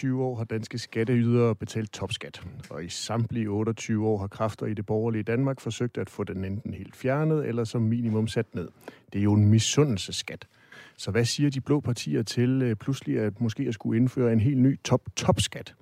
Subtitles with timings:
[0.00, 4.74] 28 år har danske skatteydere betalt topskat, og i samtlige 28 år har kræfter i
[4.74, 8.68] det borgerlige Danmark forsøgt at få den enten helt fjernet eller som minimum sat ned.
[9.12, 10.46] Det er jo en misundelseskat.
[10.96, 14.40] Så hvad siger de blå partier til øh, pludselig at måske at skulle indføre en
[14.40, 15.74] helt ny top-top-skat?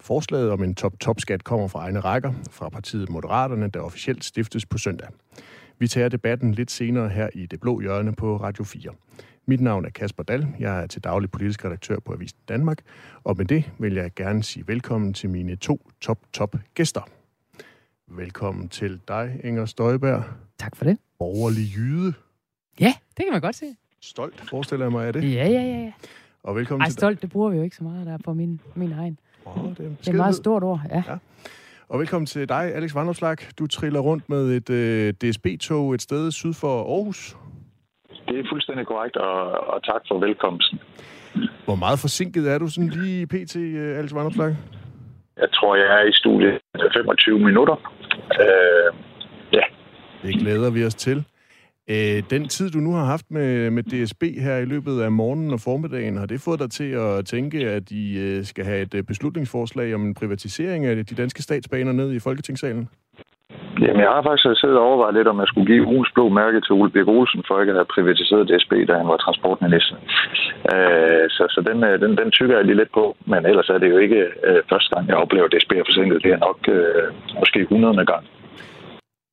[0.00, 4.78] Forslaget om en top-top-skat kommer fra egne rækker, fra partiet Moderaterne, der officielt stiftes på
[4.78, 5.08] søndag.
[5.78, 8.90] Vi tager debatten lidt senere her i Det Blå Hjørne på Radio 4.
[9.48, 10.46] Mit navn er Kasper Dal.
[10.58, 12.78] Jeg er til daglig politisk redaktør på Avisen Danmark.
[13.24, 17.00] Og med det vil jeg gerne sige velkommen til mine to top-top-gæster.
[18.08, 20.24] Velkommen til dig, Inger Støjberg.
[20.58, 20.98] Tak for det.
[21.18, 22.12] Borgerlig jyde.
[22.80, 23.66] Ja, det kan man godt se.
[24.00, 25.34] Stolt, forestiller jeg mig, er det?
[25.34, 25.92] Ja, ja, ja.
[26.42, 28.60] Og velkommen Ej, til stolt, det bruger vi jo ikke så meget der på min,
[28.74, 29.18] min egen.
[29.44, 31.02] Oh, det, er Det er et meget stort ord, ja.
[31.08, 31.16] Ja.
[31.88, 33.36] Og velkommen til dig, Alex Vandopslag.
[33.58, 37.36] Du triller rundt med et øh, DSB-tog et sted syd for Aarhus.
[38.28, 40.80] Det er fuldstændig korrekt, og, og tak for velkomsten.
[41.64, 44.56] Hvor meget forsinket er du sådan lige pt, øh, Alex Vandopslag?
[45.36, 46.58] Jeg tror, jeg er i studiet
[46.94, 47.76] 25 minutter.
[48.40, 48.94] Øh,
[49.52, 49.64] ja,
[50.22, 51.24] Det glæder vi os til.
[51.90, 55.50] Øh, den tid, du nu har haft med, med DSB her i løbet af morgenen
[55.52, 58.94] og formiddagen, har det fået dig til at tænke, at I øh, skal have et
[58.94, 62.88] øh, beslutningsforslag om en privatisering af de danske statsbaner ned i Folketingssalen?
[63.84, 66.60] Jamen, jeg har faktisk siddet og overvejet lidt, om jeg skulle give ugens blå mærke
[66.60, 69.96] til Ole Birk Olsen, for ikke at have privatiseret DSB, da han var transportminister.
[70.72, 73.78] Øh, så så den, øh, den, den tykker jeg lige lidt på, men ellers er
[73.78, 76.22] det jo ikke øh, første gang, jeg oplever, at DSB er forsinket.
[76.24, 77.04] Det er nok øh,
[77.40, 78.06] måske 100.
[78.12, 78.24] gang.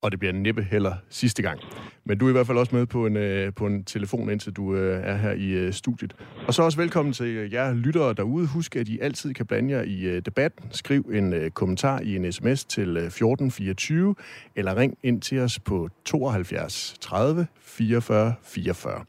[0.04, 1.60] Og det bliver næppe heller sidste gang.
[2.04, 4.52] Men du er i hvert fald også med på en, øh, på en telefon, indtil
[4.52, 6.14] du øh, er her i øh, studiet.
[6.46, 8.46] Og så også velkommen til øh, jer lyttere derude.
[8.46, 10.64] Husk, at I altid kan blande jer i øh, debatten.
[10.70, 14.14] Skriv en øh, kommentar i en sms til øh, 1424,
[14.56, 19.04] eller ring ind til os på 72 30 44 44.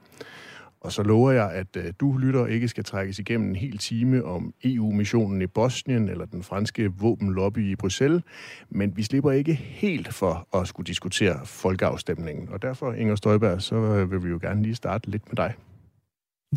[0.85, 4.25] Og så lover jeg, at øh, du lytter ikke skal trækkes igennem en hel time
[4.25, 8.23] om EU-missionen i Bosnien eller den franske våbenlobby i Bruxelles,
[8.69, 12.49] men vi slipper ikke helt for at skulle diskutere folkeafstemningen.
[12.49, 15.53] Og derfor, Inger Støjberg, så øh, vil vi jo gerne lige starte lidt med dig.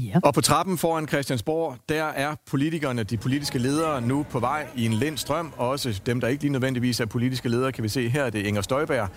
[0.00, 0.19] Ja.
[0.22, 4.86] Og på trappen foran Christiansborg, der er politikerne, de politiske ledere, nu på vej i
[4.86, 5.53] en lind strøm.
[5.56, 8.31] Også dem, der ikke lige nødvendigvis er politiske ledere, kan vi se her.
[8.31, 9.08] Det er Inger Støjberg.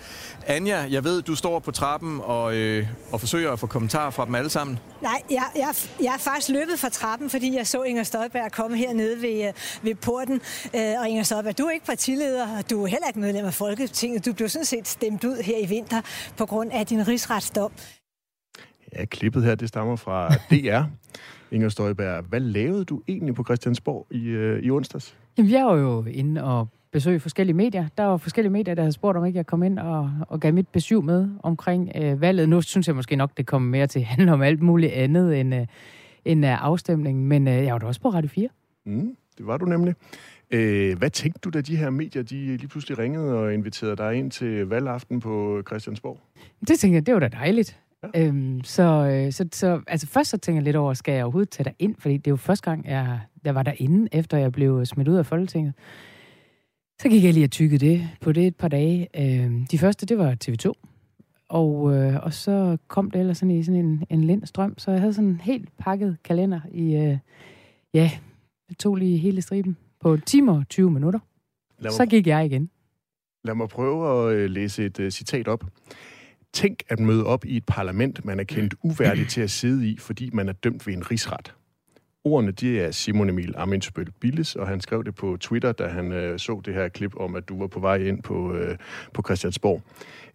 [0.46, 4.26] Anja, jeg ved, du står på trappen og, øh, og forsøger at få kommentarer fra
[4.26, 4.78] dem alle sammen.
[5.02, 8.76] Nej, jeg, jeg, jeg er faktisk løbet fra trappen, fordi jeg så Inger Støjberg komme
[8.76, 10.40] hernede ved, øh, ved porten.
[10.76, 13.54] Øh, og Inger Støjberg, du er ikke partileder, og du er heller ikke medlem af
[13.54, 14.26] Folketinget.
[14.26, 16.00] Du blev sådan set stemt ud her i vinter
[16.36, 17.72] på grund af din rigsretsdom.
[18.96, 20.82] Ja, klippet her, det stammer fra DR.
[21.54, 25.16] Inger Støjberg, hvad lavede du egentlig på Christiansborg i, øh, i onsdags?
[25.38, 27.88] Jamen, jeg var jo inde og besøge forskellige medier.
[27.98, 30.54] Der var forskellige medier, der havde spurgt, om ikke jeg kom ind og, og gav
[30.54, 32.48] mit besøg med omkring øh, valget.
[32.48, 35.40] Nu synes jeg måske nok, det kommer mere til at handle om alt muligt andet
[35.40, 35.66] end, øh,
[36.24, 37.26] end øh, afstemningen.
[37.28, 38.48] Men øh, jeg var da også på Radio 4.
[38.86, 39.94] Mm, det var du nemlig.
[40.50, 44.14] Øh, hvad tænkte du, da de her medier de lige pludselig ringede og inviterede dig
[44.14, 46.20] ind til valgaften på Christiansborg?
[46.60, 47.78] Det tænkte jeg, det var da dejligt.
[48.14, 48.26] Ja.
[48.26, 51.50] Øhm, så, øh, så, så altså først så tænker jeg lidt over, skal jeg overhovedet
[51.50, 51.94] tage dig ind?
[51.98, 55.16] Fordi det er jo første gang, jeg, jeg var derinde, efter jeg blev smidt ud
[55.16, 55.74] af Folketinget.
[57.00, 59.08] Så gik jeg lige og tykkede det på det et par dage.
[59.18, 60.72] Øhm, de første, det var TV2.
[61.48, 64.78] Og, øh, og så kom det ellers sådan i sådan en, en lind strøm.
[64.78, 67.18] Så jeg havde sådan en helt pakket kalender i, øh,
[67.94, 68.10] ja,
[68.68, 71.18] det tog lige hele striben på timer og 20 minutter.
[71.82, 72.70] Mig, Så gik jeg igen.
[73.44, 75.64] lad mig prøve at øh, læse et uh, citat op.
[76.52, 79.98] Tænk at møde op i et parlament, man er kendt uværdig til at sidde i,
[79.98, 81.54] fordi man er dømt ved en rigsret.
[82.24, 86.12] Ordene, de er Simon Emil Amitsbøl Billes, og han skrev det på Twitter, da han
[86.12, 88.76] øh, så det her klip om, at du var på vej ind på, øh,
[89.14, 89.82] på Christiansborg.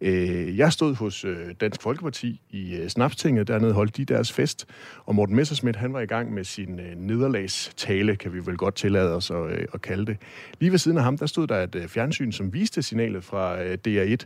[0.01, 4.65] Øh, jeg stod hos øh, Dansk Folkeparti i øh, Snapstinget, dernede holdt de deres fest,
[5.05, 8.75] og Morten Messerschmidt, han var i gang med sin øh, nederlagstale, kan vi vel godt
[8.75, 10.17] tillade os at, øh, at kalde det.
[10.59, 13.63] Lige ved siden af ham, der stod der et øh, fjernsyn, som viste signalet fra
[13.63, 14.25] øh, DR1.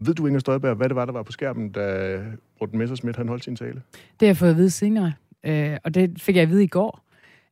[0.00, 2.16] Ved du, Inger Støjberg, hvad det var, der var på skærmen, da
[2.60, 3.82] Morten Messersmith han holdt sin tale?
[3.92, 5.12] Det har jeg fået at vide senere,
[5.44, 7.04] øh, og det fik jeg at vide i går.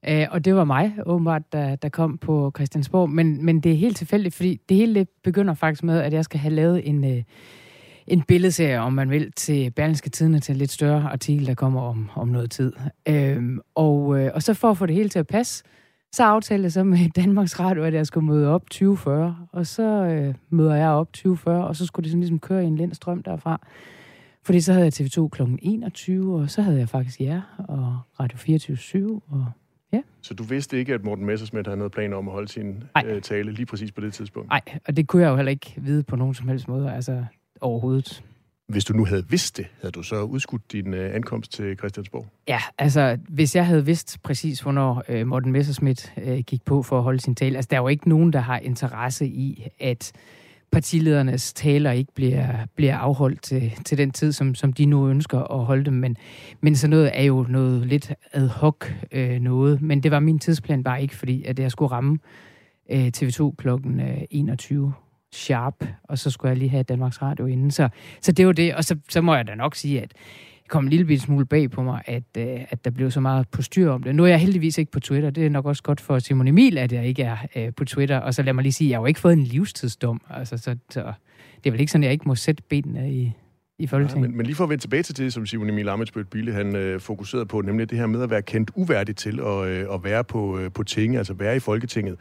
[0.09, 3.11] Øh, og det var mig, åbenbart, der, der kom på Christiansborg.
[3.11, 6.25] Men, men det er helt tilfældigt, fordi det hele det begynder faktisk med, at jeg
[6.25, 7.23] skal have lavet en, øh,
[8.07, 11.81] en billedserie, om man vil, til Berlingske Tidene, til en lidt større artikel, der kommer
[11.81, 12.73] om, om noget tid.
[13.09, 13.43] Øh,
[13.75, 15.65] og, øh, og så for at få det hele til at passe,
[16.13, 19.83] så aftalte jeg så med Danmarks Radio, at jeg skulle møde op 2040, og så
[19.83, 22.95] øh, møder jeg op 2040, og så skulle det sådan ligesom køre i en lind
[22.95, 23.61] strøm derfra.
[24.43, 25.43] Fordi så havde jeg TV2 kl.
[25.63, 29.47] 21, og så havde jeg faktisk jer, og Radio 24 og
[30.23, 33.05] Så du vidste ikke, at Morten Messerschmidt havde noget planer om at holde sin Nej.
[33.07, 34.49] øh, tale lige præcis på det tidspunkt?
[34.49, 37.25] Nej, og det kunne jeg jo heller ikke vide på nogen som helst måde, altså
[37.61, 38.25] overhovedet.
[38.69, 42.27] Hvis du nu havde vidst det, havde du så udskudt din øh, ankomst til Christiansborg?
[42.49, 46.99] Ja, altså hvis jeg havde vidst præcis, hvornår øh, Morten Messerschmidt øh, gik på for
[46.99, 50.13] at holde sin tale, altså der er jo ikke nogen, der har interesse i, at
[50.71, 55.39] partiledernes taler ikke bliver, bliver afholdt til, til den tid, som, som de nu ønsker
[55.39, 55.95] at holde dem.
[55.95, 56.17] Men,
[56.61, 59.83] men sådan noget er jo noget lidt ad hoc øh, noget.
[59.83, 62.19] Men det var min tidsplan bare ikke, fordi at jeg skulle ramme
[62.91, 64.93] øh, TV2 klokken øh, 21
[65.33, 67.71] sharp, og så skulle jeg lige have Danmarks Radio inden.
[67.71, 67.89] Så,
[68.21, 70.13] så det var det, og så, så må jeg da nok sige, at
[70.63, 73.49] det kom en lille smule bag på mig, at, øh, at der blev så meget
[73.49, 74.15] på styr om det.
[74.15, 75.31] Nu er jeg heldigvis ikke på Twitter.
[75.31, 78.19] Det er nok også godt for Simon Emil, at jeg ikke er øh, på Twitter.
[78.19, 80.21] Og så lad mig lige sige, at jeg har jo ikke fået en livstidsdom.
[80.31, 81.13] Altså, så, så
[81.65, 83.33] det er vel ikke sådan, at jeg ikke må sætte benene i,
[83.79, 84.25] i Folketinget.
[84.25, 86.53] Ja, men, men lige for at vende tilbage til det, som Simon Emil Amitsbøl Bille,
[86.53, 89.87] han øh, fokuserede på, nemlig det her med at være kendt uværdigt til at, øh,
[89.95, 92.17] at være på, øh, på ting, altså være i Folketinget.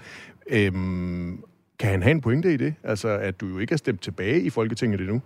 [0.50, 1.44] Øhm,
[1.80, 2.74] kan han have en pointe i det?
[2.84, 5.22] Altså, at du jo ikke er stemt tilbage i Folketinget endnu?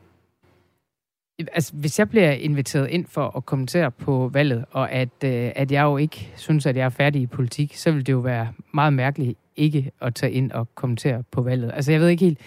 [1.40, 5.72] Altså, hvis jeg bliver inviteret ind for at kommentere på valget, og at, øh, at
[5.72, 8.54] jeg jo ikke synes, at jeg er færdig i politik, så vil det jo være
[8.74, 11.72] meget mærkeligt ikke at tage ind og kommentere på valget.
[11.74, 12.40] Altså, jeg ved ikke helt,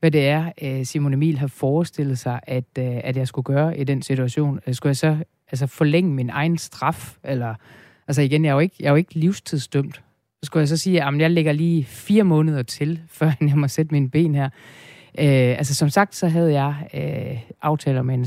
[0.00, 3.78] hvad det er, øh, Simon Emil har forestillet sig, at, øh, at jeg skulle gøre
[3.78, 4.60] i den situation.
[4.66, 5.16] Øh, skulle jeg så
[5.50, 7.16] altså, forlænge min egen straf?
[7.24, 7.54] Eller,
[8.08, 10.02] altså igen, jeg er jo ikke, jeg er jo ikke livstidsdømt.
[10.42, 13.68] Så skulle jeg så sige, at jeg lægger lige fire måneder til, før jeg må
[13.68, 14.48] sætte mine ben her.
[15.18, 18.26] Øh, altså som sagt, så havde jeg øh, aftaler med en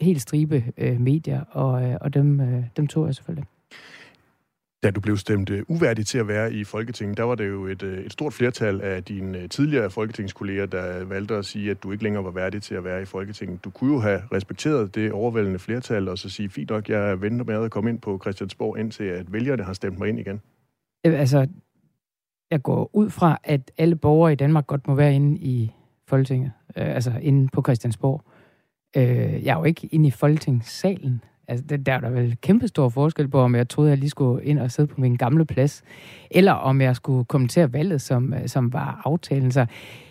[0.00, 3.44] helt stribe øh, medier, og, øh, og dem, øh, dem tog jeg selvfølgelig.
[4.82, 7.66] Da du blev stemt øh, uværdig til at være i Folketinget, der var det jo
[7.66, 11.82] et, øh, et stort flertal af dine øh, tidligere folketingskolleger, der valgte at sige, at
[11.82, 13.64] du ikke længere var værdig til at være i Folketinget.
[13.64, 17.44] Du kunne jo have respekteret det overvældende flertal, og så sige, fint nok, jeg venter
[17.44, 20.40] med at komme ind på Christiansborg, indtil at vælgerne har stemt mig ind igen.
[21.06, 21.46] Øh, altså,
[22.50, 25.72] jeg går ud fra, at alle borgere i Danmark godt må være inde i
[26.06, 28.22] Folketinget, øh, altså inde på Christiansborg.
[28.96, 31.24] Øh, jeg er jo ikke inde i Folketingssalen.
[31.48, 34.44] Altså, der er der vel kæmpe stor forskel på, om jeg troede, jeg lige skulle
[34.44, 35.82] ind og sidde på min gamle plads,
[36.30, 39.52] eller om jeg skulle kommentere valget, som, øh, som var aftalen.
[39.52, 39.66] Så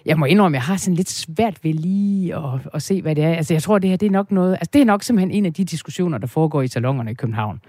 [0.05, 3.23] jeg må indrømme, jeg har sådan lidt svært ved lige at, at se, hvad det
[3.23, 3.33] er.
[3.33, 4.53] Altså, jeg tror, det her det er nok noget...
[4.53, 7.61] Altså, det er nok simpelthen en af de diskussioner, der foregår i salongerne i København.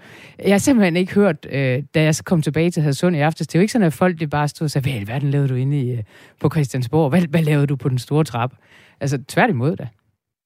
[0.43, 3.55] Jeg har simpelthen ikke hørt, øh, da jeg kom tilbage til Hadsund i aftes, det
[3.55, 5.49] er jo ikke sådan, at folk det bare stod og sagde, hvad i alverden lavede
[5.49, 6.03] du inde i, øh,
[6.39, 7.09] på Christiansborg?
[7.09, 8.53] Hvad, hvad lavede du på den store trap?
[8.99, 9.87] Altså, tværtimod da.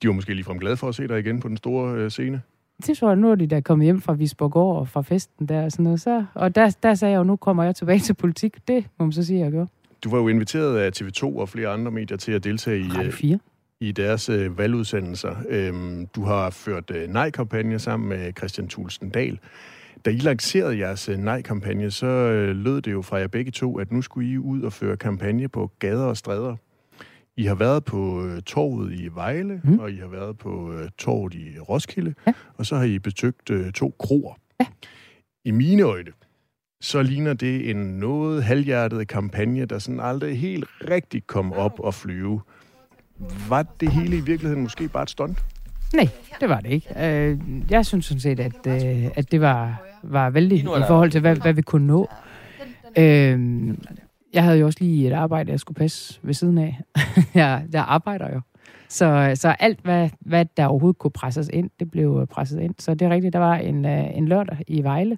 [0.01, 2.41] De var måske ligefrem glade for at se dig igen på den store øh, scene.
[2.87, 5.63] Det tror jeg, nu er de der kommet hjem fra Visborg og fra festen der
[5.63, 6.01] og sådan noget.
[6.01, 8.67] Så, og der, der sagde jeg jo, nu kommer jeg tilbage til politik.
[8.67, 9.67] Det må man så sige, jeg gjorde.
[10.03, 13.39] Du var jo inviteret af TV2 og flere andre medier til at deltage i, Radio
[13.81, 15.35] i deres øh, valgudsendelser.
[15.49, 19.39] Øhm, du har ført øh, nej-kampagne sammen med Christian Thulsen Dahl.
[20.05, 23.79] Da I lancerede jeres øh, nej-kampagne, så øh, lød det jo fra jer begge to,
[23.79, 26.55] at nu skulle I ud og føre kampagne på gader og stræder.
[27.37, 29.79] I har været på øh, torvet i Vejle, mm.
[29.79, 32.33] og I har været på øh, torvet i Roskilde, Ja.
[32.57, 34.33] og så har I besøgt øh, to kroer.
[34.59, 34.65] Ja.
[35.45, 36.11] I mine øjne,
[36.81, 41.93] så ligner det en noget halvhjertet kampagne, der sådan aldrig helt rigtig kom op og
[41.93, 42.41] flyve.
[43.49, 45.43] Var det hele i virkeligheden måske bare et stunt?
[45.93, 46.87] Nej, det var det ikke.
[47.07, 47.39] Øh,
[47.69, 51.35] jeg synes sådan set, at, øh, at det var, var vældig i forhold til, hvad,
[51.35, 52.09] hvad vi kunne nå.
[52.97, 53.39] Øh,
[54.33, 56.81] jeg havde jo også lige et arbejde, jeg skulle passe ved siden af.
[57.35, 58.41] jeg, jeg arbejder jo.
[58.89, 62.75] Så, så alt, hvad, hvad der overhovedet kunne presses ind, det blev øh, presset ind.
[62.79, 65.17] Så det er rigtigt, der var en, øh, en lørdag i Vejle,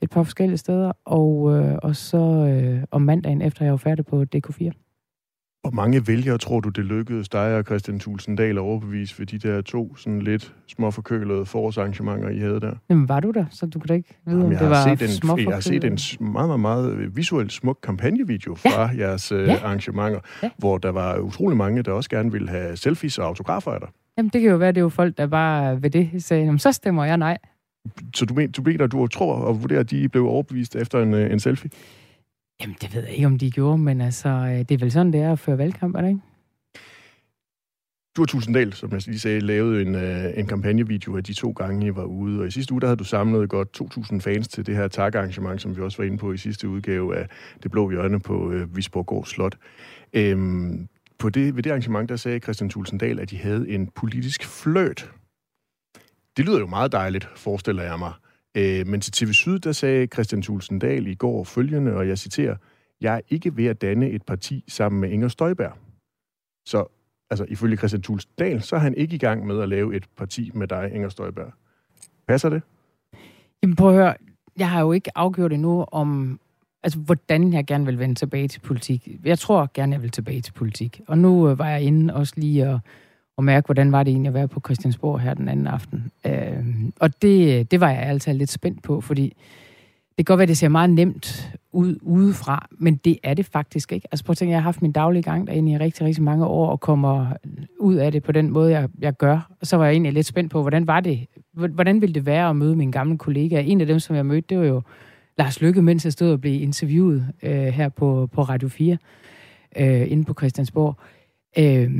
[0.00, 4.06] et par forskellige steder, og, øh, og så øh, om mandagen efter, jeg var færdig
[4.06, 4.89] på DK4.
[5.62, 9.26] Hvor mange vælgere tror du, det lykkedes dig og Christian Thulsen Dahl at overbevise ved
[9.26, 12.72] de der to sådan lidt småforkølede forårsarrangementer, I havde der?
[12.90, 13.44] Jamen, var du der?
[13.50, 15.54] Så du kunne da ikke vide, Jamen, om jeg, det har var set en, jeg
[15.54, 15.98] har set en
[16.32, 18.98] meget, meget, meget visuelt smuk kampagnevideo fra ja.
[18.98, 19.56] jeres øh, Ja.
[19.64, 20.50] arrangementer, Ja.
[20.58, 23.88] hvor der var utrolig mange, der også gerne ville have selfies og autografer af dig.
[24.18, 26.58] Jamen, det kan jo være, det er jo folk, der bare ved det sagde, jamen,
[26.58, 27.38] så stemmer jeg nej.
[28.14, 31.14] Så du, men, du mener, du tror og vurderer, at de blev overbevist efter en,
[31.14, 31.70] øh, en selfie?
[32.60, 35.12] Jamen, det ved jeg ikke, om de gjorde, men altså, øh, det er vel sådan,
[35.12, 36.20] det er at føre valgkamp, er det ikke?
[38.16, 41.50] Du og Tulsendal, som jeg lige sagde, lavede en, øh, en kampagnevideo af de to
[41.50, 42.40] gange, I var ude.
[42.40, 45.62] Og i sidste uge, der havde du samlet godt 2.000 fans til det her takarrangement,
[45.62, 47.28] som vi også var inde på i sidste udgave af
[47.62, 49.56] Det Blå Hjørne på øh, Visborg Slot.
[50.12, 50.88] Øhm,
[51.18, 55.10] på det, ved det arrangement, der sagde Christian Tulsendal, at de havde en politisk fløt.
[56.36, 58.12] Det lyder jo meget dejligt, forestiller jeg mig.
[58.56, 62.18] Øh, men til TV Syd, der sagde Christian Thulsen Dahl i går følgende, og jeg
[62.18, 62.56] citerer,
[63.00, 65.72] jeg er ikke ved at danne et parti sammen med Inger Støjberg.
[66.66, 66.84] Så
[67.30, 70.04] altså ifølge Christian Thulsen Dahl, så er han ikke i gang med at lave et
[70.16, 71.52] parti med dig, Inger Støjberg.
[72.28, 72.62] Passer det?
[73.62, 74.14] Jamen, prøv at høre.
[74.58, 76.40] Jeg har jo ikke afgjort endnu om,
[76.82, 79.08] altså, hvordan jeg gerne vil vende tilbage til politik.
[79.24, 81.00] Jeg tror gerne, jeg vil tilbage til politik.
[81.06, 82.80] Og nu øh, var jeg inde også lige og,
[83.40, 86.10] og mærke, hvordan var det egentlig at være på Christiansborg her den anden aften.
[86.26, 86.64] Øh,
[87.00, 89.24] og det, det var jeg altså lidt spændt på, fordi
[90.18, 93.46] det kan godt være, at det ser meget nemt ud udefra, men det er det
[93.46, 94.08] faktisk ikke.
[94.12, 96.46] Altså prøv at tænke, jeg har haft min daglige gang derinde i rigtig, rigtig mange
[96.46, 97.26] år, og kommer
[97.78, 99.50] ud af det på den måde, jeg, jeg gør.
[99.60, 101.26] Og så var jeg egentlig lidt spændt på, hvordan var det?
[101.52, 103.62] Hvordan ville det være at møde min gamle kollega?
[103.62, 104.82] En af dem, som jeg mødte, det var jo
[105.38, 108.96] Lars Lykke, mens jeg stod og blev interviewet øh, her på, på Radio 4,
[109.76, 110.96] øh, inde på Christiansborg.
[111.58, 111.90] Øh,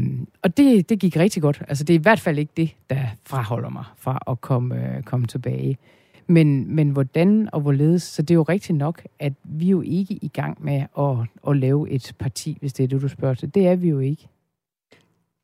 [0.42, 1.62] og det, det gik rigtig godt.
[1.69, 5.02] Altså det er i hvert fald ikke det, der fraholder mig fra at komme, øh,
[5.02, 5.78] komme tilbage.
[6.26, 9.83] Men, men hvordan og hvorledes, så det er jo rigtigt nok, at vi er jo
[9.83, 11.16] ikke i gang med at,
[11.49, 13.54] at lave et parti, hvis det er det, du spørger til.
[13.54, 14.28] Det er vi jo ikke.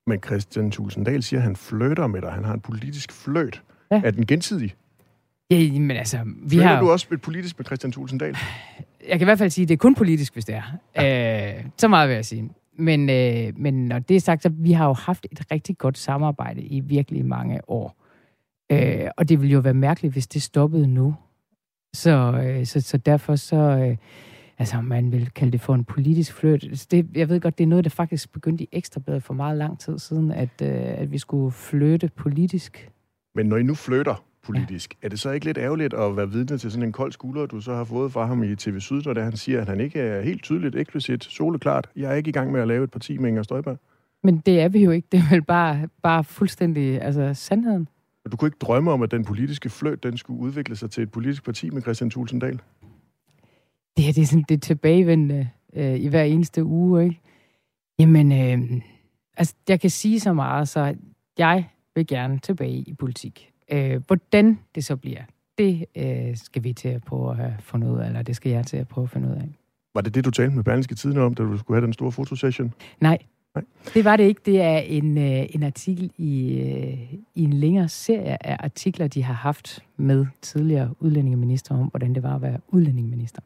[0.06, 2.32] Men Christian Tulsendal siger, at han flytter med dig.
[2.32, 3.62] Han har en politisk fløjt.
[3.90, 4.02] Ja.
[4.04, 4.74] Er den gensidig?
[5.50, 6.18] Ja, men altså...
[6.24, 6.80] Vi Flytter har...
[6.80, 8.36] du også et politisk med Christian Tulsendal?
[9.08, 10.62] Jeg kan i hvert fald sige, at det er kun politisk, hvis det er.
[10.96, 11.58] Ja.
[11.58, 12.50] Øh, så meget vil jeg sige.
[12.78, 15.98] Men, øh, men når det er sagt, så vi har jo haft et rigtig godt
[15.98, 18.02] samarbejde i virkelig mange år.
[18.72, 21.14] Øh, og det ville jo være mærkeligt, hvis det stoppede nu.
[21.94, 23.56] Så, øh, så, så derfor så...
[23.56, 23.96] Øh,
[24.58, 26.64] altså, man vil kalde det for en politisk flyt.
[26.64, 29.58] Altså, det, jeg ved godt, det er noget, der faktisk begyndte i Ekstrabladet for meget
[29.58, 32.90] lang tid siden, at, øh, at vi skulle flytte politisk.
[33.34, 35.06] Men når I nu flytter politisk, ja.
[35.06, 37.60] er det så ikke lidt ærgerligt at være vidne til sådan en kold skulder, du
[37.60, 40.22] så har fået fra ham i TV Syd, der han siger, at han ikke er
[40.22, 43.28] helt tydeligt, eksplicit, soleklart, jeg er ikke i gang med at lave et parti med
[43.28, 43.78] Inger Støjberg?
[44.22, 45.08] Men det er vi jo ikke.
[45.12, 47.88] Det er vel bare, bare fuldstændig altså, sandheden.
[48.24, 51.02] Og du kunne ikke drømme om, at den politiske fløjt, den skulle udvikle sig til
[51.02, 52.60] et politisk parti med Christian Tulsendal?
[53.96, 57.20] Det her, det er sådan det er tilbagevendende øh, i hver eneste uge, ikke?
[57.98, 58.80] Jamen, øh,
[59.36, 60.94] altså, jeg kan sige så meget, så
[61.38, 63.52] jeg vil gerne tilbage i politik.
[63.72, 65.22] Øh, hvordan det så bliver,
[65.58, 68.66] det øh, skal vi til at prøve at fundet ud af, eller det skal jeg
[68.66, 69.48] til at prøve at finde ud af.
[69.94, 72.12] Var det det, du talte med Berlingske Tidene om, da du skulle have den store
[72.12, 72.74] fotosession?
[73.00, 73.18] Nej,
[73.56, 73.64] Nej.
[73.94, 74.40] Det var det ikke.
[74.46, 79.22] Det er en, øh, en artikel i, øh, i en længere serie af artikler, de
[79.22, 83.42] har haft med tidligere udlændingeminister om, hvordan det var at være udlændingeminister.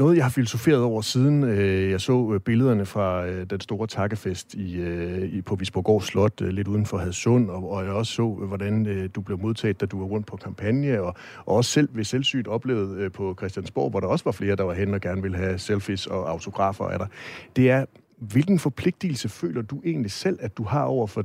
[0.00, 3.86] Noget, jeg har filosoferet over siden øh, jeg så øh, billederne fra øh, den store
[3.86, 7.92] takkefest i, øh, i, på Visborgård Slot, øh, lidt uden for Hadsund, og, og jeg
[7.92, 11.14] også så, øh, hvordan øh, du blev modtaget, da du var rundt på kampagne, og,
[11.46, 14.64] og også selv ved selvsygt oplevet øh, på Christiansborg, hvor der også var flere, der
[14.64, 17.08] var hen og gerne ville have selfies og autografer af dig.
[17.56, 17.84] Det er,
[18.18, 21.24] hvilken forpligtelse føler du egentlig selv, at du har over for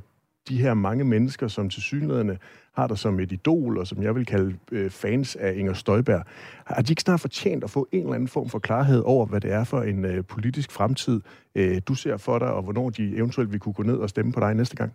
[0.50, 2.38] de her mange mennesker, som til synligheden
[2.76, 6.24] har dig som et idol, og som jeg vil kalde øh, fans af Inger Støjberg.
[6.66, 9.42] Har de ikke snart fortjent at få en eller anden form for klarhed over, hvad
[9.42, 11.22] det er for en øh, politisk fremtid,
[11.56, 14.32] øh, du ser for dig, og hvornår de eventuelt vil kunne gå ned og stemme
[14.32, 14.94] på dig næste gang?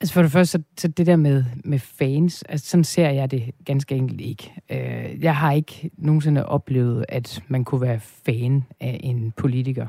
[0.00, 3.30] Altså for det første, så, så det der med, med fans, altså sådan ser jeg
[3.30, 4.52] det ganske enkelt ikke.
[4.70, 9.86] Øh, jeg har ikke nogensinde oplevet, at man kunne være fan af en politiker.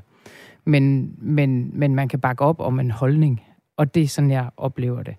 [0.66, 3.42] Men, men, men man kan bakke op om en holdning,
[3.78, 5.16] og det er sådan, jeg oplever det.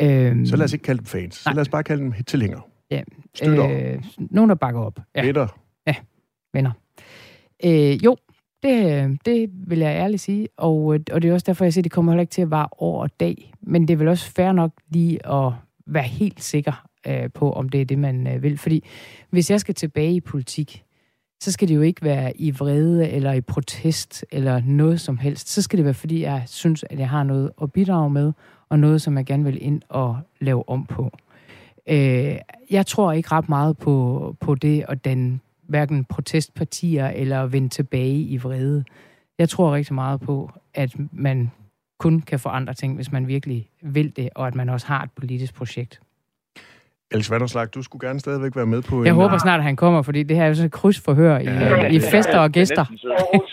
[0.00, 1.44] Øhm, så lad os ikke kalde dem fans.
[1.46, 1.52] Nej.
[1.52, 2.60] Så lad os bare kalde dem tilhængere.
[2.90, 3.02] Ja.
[3.44, 5.00] Øh, nogen, der bakker op.
[5.14, 5.26] Ja.
[5.26, 5.46] Venner.
[5.86, 5.94] Ja,
[6.52, 6.72] venner.
[7.64, 8.16] Øh, jo,
[8.62, 10.48] det, det vil jeg ærligt sige.
[10.56, 12.50] Og, og det er også derfor, jeg siger, at det kommer heller ikke til at
[12.50, 13.52] vare år og dag.
[13.62, 15.52] Men det er vel også fair nok lige at
[15.86, 18.58] være helt sikker øh, på, om det er det, man øh, vil.
[18.58, 18.84] Fordi
[19.30, 20.84] hvis jeg skal tilbage i politik,
[21.40, 25.48] så skal det jo ikke være i vrede eller i protest eller noget som helst.
[25.48, 28.32] Så skal det være, fordi jeg synes, at jeg har noget at bidrage med,
[28.68, 31.10] og noget, som jeg gerne vil ind og lave om på.
[31.86, 32.36] Øh,
[32.70, 38.20] jeg tror ikke ret meget på, på det at den hverken protestpartier eller vende tilbage
[38.20, 38.84] i vrede.
[39.38, 41.50] Jeg tror rigtig meget på, at man
[41.98, 45.10] kun kan forandre ting, hvis man virkelig vil det, og at man også har et
[45.10, 46.00] politisk projekt.
[47.12, 49.14] Alex Vanderslag, du skulle gerne stadigvæk være med på Jeg en...
[49.14, 51.86] håber snart, at han kommer, fordi det her er jo sådan et krydsforhør i, ja,
[51.86, 52.84] i fester og gæster.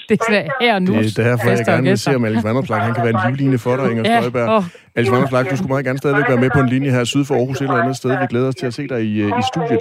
[0.10, 0.94] det er her nu.
[0.94, 3.58] Det er derfor, jeg gerne vil se, om Alex Vanderslag han kan være en livline
[3.58, 4.50] for dig, Inger ja, Støjberg.
[4.50, 4.64] Oh.
[4.96, 7.36] Alex Vanderslag, du skulle meget gerne stadigvæk være med på en linje her syd for
[7.36, 8.10] Aarhus et eller andet sted.
[8.10, 9.80] Vi glæder os til at se dig i, øh, i studiet.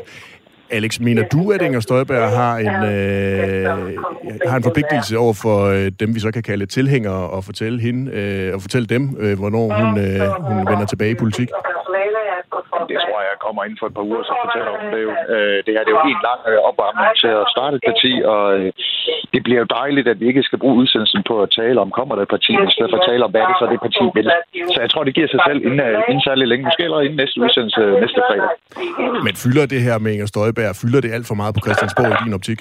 [0.71, 3.65] Alex, mener du, at Inger Støjberg har en, øh,
[4.49, 8.11] har en forpligtelse over for øh, dem, vi så kan kalde tilhængere, og fortælle hende,
[8.13, 10.21] øh, og fortælle dem, øh, hvornår hun, øh,
[10.57, 11.49] hun vender tilbage i politik?
[13.45, 15.13] Kommer inden for et par uger, så fortæller hun det jo.
[15.35, 18.13] Øh, det her det er jo en lang øh, opvarmning til at starte et parti,
[18.35, 18.69] og øh,
[19.35, 22.15] det bliver jo dejligt, at vi ikke skal bruge udsendelsen på at tale om, kommer
[22.17, 24.27] der et parti, i stedet for at tale om, hvad det så det parti vil.
[24.75, 27.37] Så jeg tror, det giver sig selv inden, inden særlig længe, måske allerede inden næste
[27.45, 28.51] udsendelse næste fredag.
[29.27, 32.19] Men fylder det her med Inger Støjberg, fylder det alt for meget på Christiansborg i
[32.25, 32.61] din optik?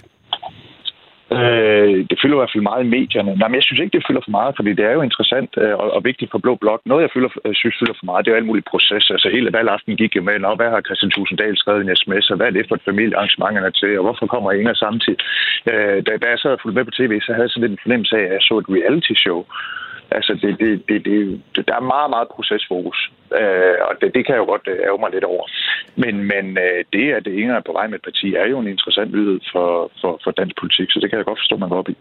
[1.32, 3.32] Øh, det fylder i hvert fald meget i medierne.
[3.36, 5.75] Nej, men jeg synes ikke, det fylder for meget, fordi det er jo interessant øh,
[5.82, 6.82] og, og vigtigt for Blå Blok.
[6.86, 9.13] Noget, jeg fylder, øh, synes fylder for meget, det er jo alle mulige processer.
[9.13, 12.25] Altså hele valgaften gik jo med, Nå, hvad har Christian Tusinddal skrevet i en sms,
[12.32, 15.20] og hvad er det for et familiearrangement, han er til, og hvorfor kommer Inger samtidig?
[15.72, 17.75] Øh, da, da jeg sad og fulgte med på tv, så havde jeg sådan lidt
[17.77, 19.39] en fornemmelse af, at jeg så et reality show.
[20.17, 21.01] Altså, det, det, det,
[21.55, 23.00] det, der er meget, meget procesfokus,
[23.39, 25.46] øh, og det, det kan jeg jo godt øh, ærge mig lidt over.
[26.03, 28.60] Men, men øh, det, at det ene er på vej med et parti, er jo
[28.60, 29.70] en interessant nyhed for,
[30.01, 31.98] for, for dansk politik, så det kan jeg godt forstå, man går op i.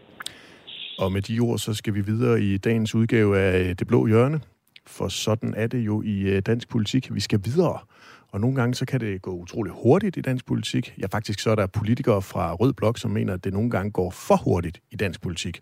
[1.03, 4.41] Og med de ord, så skal vi videre i dagens udgave af Det Blå Hjørne.
[4.87, 7.15] For sådan er det jo i øh, dansk politik.
[7.15, 7.79] Vi skal videre.
[8.33, 10.95] Og nogle gange så kan det gå utrolig hurtigt i dansk politik.
[11.01, 13.91] Ja, faktisk så er der politikere fra Rød Blok, som mener, at det nogle gange
[13.91, 15.61] går for hurtigt i dansk politik.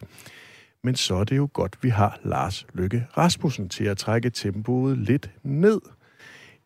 [0.85, 4.99] Men så er det jo godt, vi har Lars Løkke Rasmussen til at trække tempoet
[4.99, 5.81] lidt ned.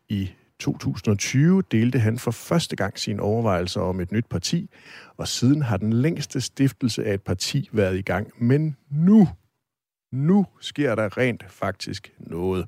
[0.09, 0.29] I
[0.59, 4.69] 2020 delte han for første gang sine overvejelser om et nyt parti,
[5.17, 8.31] og siden har den længste stiftelse af et parti været i gang.
[8.37, 9.27] Men nu,
[10.11, 12.67] nu sker der rent faktisk noget.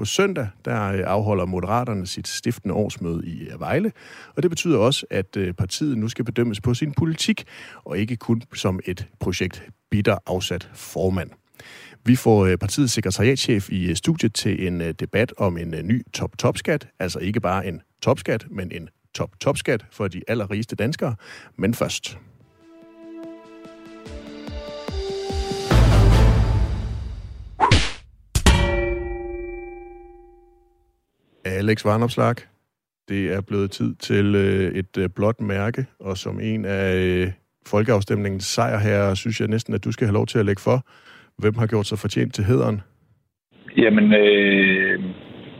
[0.00, 3.92] På søndag der øh, afholder Moderaterne sit stiftende årsmøde i øh, Vejle,
[4.36, 7.44] og det betyder også, at øh, partiet nu skal bedømmes på sin politik,
[7.84, 11.30] og ikke kun som et projekt bitter afsat formand.
[12.04, 17.40] Vi får partiets sekretariatchef i studiet til en debat om en ny top-topskat, altså ikke
[17.40, 21.14] bare en topskat, men en top-topskat for de allerrigeste danskere.
[21.56, 22.18] Men først.
[31.60, 32.36] Alex Varnopslag,
[33.08, 37.26] det er blevet tid til øh, et øh, blåt mærke, og som en af øh,
[37.72, 40.78] folkeafstemningens sejr her, synes jeg næsten, at du skal have lov til at lægge for.
[41.42, 42.80] Hvem har gjort sig fortjent til hederen?
[43.76, 45.00] Jamen, øh,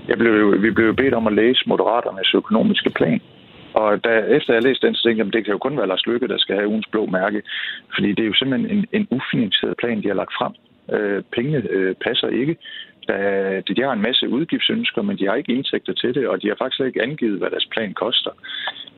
[0.09, 3.21] jeg blev, vi blev bedt om at læse Moderaternes økonomiske plan.
[3.75, 5.89] Og da, efter jeg læste den, så tænkte jeg, at det kan jo kun være
[5.89, 7.43] Lars Lykke, der skal have ugens blå mærke.
[7.95, 10.53] Fordi det er jo simpelthen en, en ufinansieret plan, de har lagt frem.
[10.95, 12.57] Øh, pengene øh, passer ikke.
[13.09, 16.43] Øh, da, de har en masse udgiftsønsker, men de har ikke indtægter til det, og
[16.43, 18.31] de har faktisk ikke angivet, hvad deres plan koster.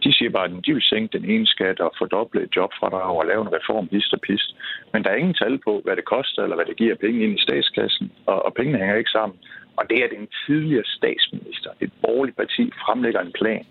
[0.04, 3.42] De siger bare, at de vil sænke den ene skat og fordoble jobfradrag og lave
[3.42, 4.56] en reform hist og pist.
[4.92, 7.38] Men der er ingen tal på, hvad det koster, eller hvad det giver penge ind
[7.38, 9.38] i statskassen, og, og pengene hænger ikke sammen.
[9.76, 13.66] Og det er en tidligere statsminister, et borgerligt parti, fremlægger en plan,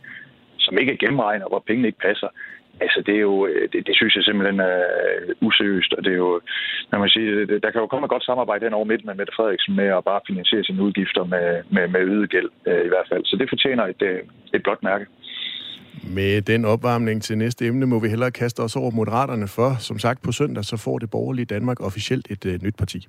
[0.57, 2.27] som ikke er gennemregnet, hvor pengene ikke passer.
[2.83, 6.11] Altså, det er jo, øh, det, det synes jeg simpelthen er øh, useriøst, og det
[6.13, 6.41] er jo,
[6.91, 9.15] når man siger, det, der kan jo komme et godt samarbejde hen over midten med
[9.15, 12.91] Mette Frederiksen med at bare finansiere sine udgifter med, med, med øget gæld øh, i
[12.93, 13.23] hvert fald.
[13.25, 14.19] Så det fortjener et, øh,
[14.53, 15.05] et blot mærke.
[16.03, 19.99] Med den opvarmning til næste emne må vi hellere kaste os over Moderaterne for, som
[19.99, 23.07] sagt på søndag, så får det borgerlige Danmark officielt et uh, nyt parti.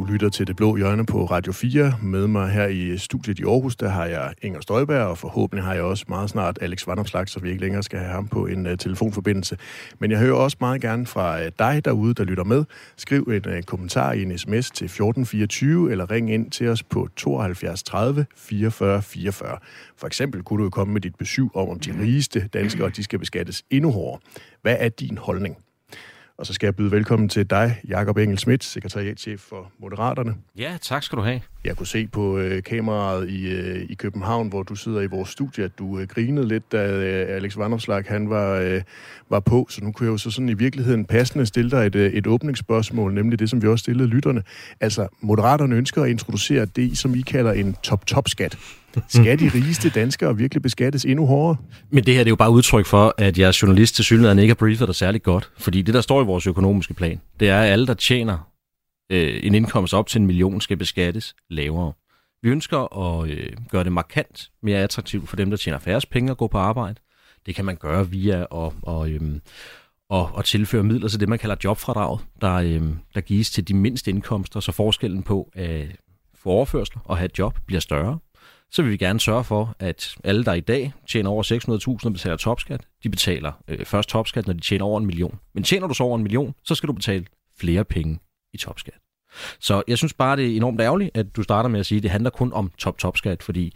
[0.00, 1.94] Du lytter til Det Blå Hjørne på Radio 4.
[2.02, 5.74] Med mig her i studiet i Aarhus, der har jeg Inger Støjberg, og forhåbentlig har
[5.74, 8.66] jeg også meget snart Alex Vandomslag, så vi ikke længere skal have ham på en
[8.66, 9.56] uh, telefonforbindelse.
[9.98, 12.64] Men jeg hører også meget gerne fra uh, dig derude, der lytter med.
[12.96, 17.08] Skriv en uh, kommentar i en sms til 1424, eller ring ind til os på
[17.16, 19.58] 72 30 44 44.
[19.96, 23.18] For eksempel kunne du komme med dit besøg om, om de rigeste danskere de skal
[23.18, 24.20] beskattes endnu hårdere.
[24.62, 25.56] Hvad er din holdning?
[26.40, 30.34] Og så skal jeg byde velkommen til dig, Jakob Engel Schmidt, sekretariatchef for Moderaterne.
[30.58, 31.40] Ja, tak skal du have.
[31.64, 35.28] Jeg kunne se på øh, kameraet i, øh, i København, hvor du sidder i vores
[35.28, 38.82] studie, at du øh, grinede lidt, da øh, Alex Vandopslag han var, øh,
[39.30, 39.66] var på.
[39.70, 42.26] Så nu kunne jeg jo så sådan i virkeligheden passende stille dig et, øh, et
[42.26, 44.42] åbningsspørgsmål, nemlig det, som vi også stillede lytterne.
[44.80, 48.58] Altså, Moderaterne ønsker at introducere det, som I kalder en top-top-skat.
[49.08, 51.56] Skal de rigeste danskere virkelig beskattes endnu hårdere?
[51.90, 54.50] Men det her det er jo bare udtryk for, at jeres journalist til synligheden ikke
[54.50, 55.50] har briefet dig særlig godt.
[55.58, 58.50] Fordi det, der står i vores økonomiske plan, det er, at alle, der tjener
[59.12, 61.92] øh, en indkomst op til en million, skal beskattes lavere.
[62.42, 66.30] Vi ønsker at øh, gøre det markant mere attraktivt for dem, der tjener færre penge
[66.30, 67.00] at gå på arbejde.
[67.46, 69.20] Det kan man gøre via at, og, øh,
[70.08, 72.82] og, og tilføre midler til det, man kalder jobfradrag, der, øh,
[73.14, 75.86] der gives til de mindste indkomster, så forskellen på at
[76.34, 78.18] få overførsler og have et job bliver større
[78.70, 81.42] så vil vi gerne sørge for, at alle, der i dag tjener over
[82.02, 85.38] 600.000 og betaler topskat, de betaler øh, først topskat, når de tjener over en million.
[85.54, 87.24] Men tjener du så over en million, så skal du betale
[87.58, 88.18] flere penge
[88.52, 88.94] i topskat.
[89.60, 92.02] Så jeg synes bare, det er enormt ærgerligt, at du starter med at sige, at
[92.02, 93.74] det handler kun om top-topskat, fordi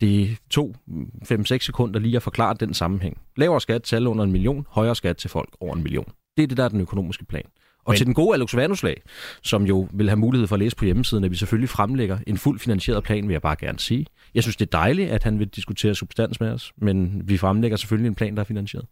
[0.00, 3.20] det to, mm, 5-6 sekunder lige at forklare den sammenhæng.
[3.36, 6.12] Lavere skat til alle under en million, højere skat til folk over en million.
[6.36, 7.46] Det er det, der er den økonomiske plan.
[7.86, 7.96] Og Men...
[7.96, 9.02] til den gode Alex Vanuslag,
[9.42, 12.38] som jo vil have mulighed for at læse på hjemmesiden, at vi selvfølgelig fremlægger en
[12.38, 14.06] fuldt finansieret plan, vil jeg bare gerne sige.
[14.34, 17.76] Jeg synes, det er dejligt, at han vil diskutere substans med os, men vi fremlægger
[17.76, 18.86] selvfølgelig en plan, der er finansieret.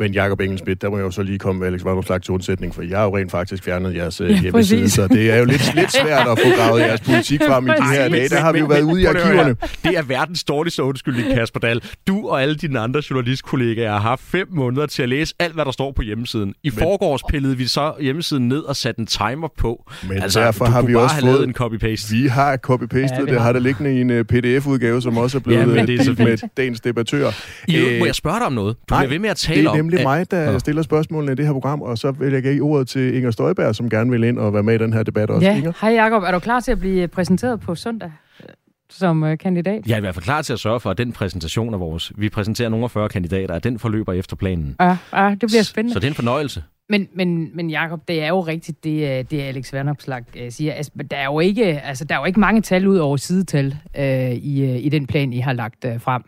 [0.00, 2.74] Men Jacob Engelsmidt, der må jeg jo så lige komme med Alex Vanderslag til undsætning,
[2.74, 4.92] for jeg har jo rent faktisk fjernet jeres øh, ja, hjemmeside, præcis.
[4.92, 7.82] så det er jo lidt, lidt svært at få gravet jeres politik frem i de
[7.92, 8.28] her dage.
[8.28, 9.56] Der har vi jo været ude i arkiverne.
[9.84, 11.82] Det er verdens dårligste undskyldning, Kasper Dahl.
[12.06, 15.64] Du og alle dine andre journalistkollegaer har haft fem måneder til at læse alt, hvad
[15.64, 16.54] der står på hjemmesiden.
[16.62, 19.90] I men, forgårs pillede vi så hjemmesiden ned og satte en timer på.
[20.08, 22.14] Men altså, derfor har vi også fået en copy-paste.
[22.14, 25.38] Vi har copy-pastet ja, det, har det liggende i en uh, øh, pdf-udgave, som også
[25.38, 27.30] er blevet ja, det er med dagens debattør.
[27.68, 28.76] I, må jeg spørge dig om noget?
[28.90, 31.52] Du bliver ved med at tale om, nemlig mig, der stiller spørgsmålene i det her
[31.52, 34.54] program, og så vil jeg give ordet til Inger Støjberg, som gerne vil ind og
[34.54, 35.46] være med i den her debat også.
[35.46, 35.72] Ja, Inger?
[35.80, 36.22] hej Jacob.
[36.22, 38.48] Er du klar til at blive præsenteret på søndag øh,
[38.90, 39.86] som øh, kandidat?
[39.86, 42.12] Jeg er i hvert fald klar til at sørge for, at den præsentation af vores...
[42.16, 44.76] Vi præsenterer nogle af 40 kandidater, at den forløber efter planen.
[44.80, 45.92] Ja, ja det bliver spændende.
[45.92, 46.62] Så det er en fornøjelse.
[46.90, 50.72] Men, men, men Jacob, det er jo rigtigt, det, øh, det Alex Vandopslag øh, siger.
[50.72, 53.76] Altså, der, er jo ikke, altså, der er jo ikke mange tal ud over sidetal
[53.98, 56.22] øh, i, øh, i den plan, I har lagt øh, frem.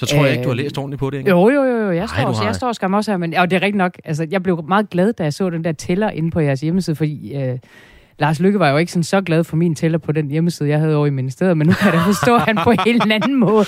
[0.00, 1.30] Så tror jeg ikke, du har læst ordentligt på det, ikke?
[1.30, 1.90] Jo, jo, jo, jo.
[1.90, 2.44] Jeg står, Ej, har.
[2.44, 3.96] jeg står skam også her, men og det er rigtigt nok.
[4.04, 6.96] Altså, jeg blev meget glad, da jeg så den der tæller inde på jeres hjemmeside,
[6.96, 7.58] fordi øh,
[8.18, 10.78] Lars Lykke var jo ikke sådan så glad for min tæller på den hjemmeside, jeg
[10.78, 13.12] havde over i ministeriet, men nu kan jeg da forstå, at han på en helt
[13.12, 13.64] anden måde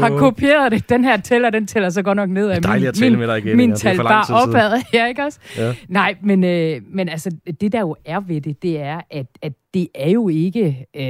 [0.00, 0.88] har kopieret det.
[0.88, 3.38] Den her tæller, den tæller så godt nok ned af min, at min, med dig
[3.38, 4.82] igen, min tal bare opad.
[4.94, 5.38] Ja, ikke også?
[5.58, 5.74] Ja.
[5.88, 9.52] Nej, men, øh, men altså, det der jo er ved det, det er, at, at
[9.74, 11.02] det er jo ikke øh,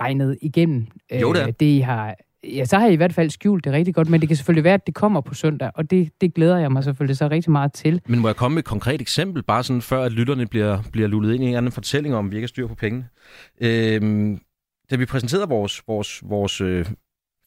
[0.00, 1.46] regnet igennem, øh, Jo, det er.
[1.50, 2.14] det I har...
[2.44, 4.64] Ja, så har I i hvert fald skjult det rigtig godt, men det kan selvfølgelig
[4.64, 7.52] være, at det kommer på søndag, og det, det glæder jeg mig selvfølgelig så rigtig
[7.52, 8.00] meget til.
[8.06, 11.08] Men må jeg komme med et konkret eksempel, bare sådan før, at lytterne bliver, bliver
[11.08, 13.08] lullet ind i en anden fortælling om, at vi ikke har styr på pengene?
[13.60, 14.40] Øhm,
[14.90, 16.86] da vi præsenterede vores, vores, vores øh,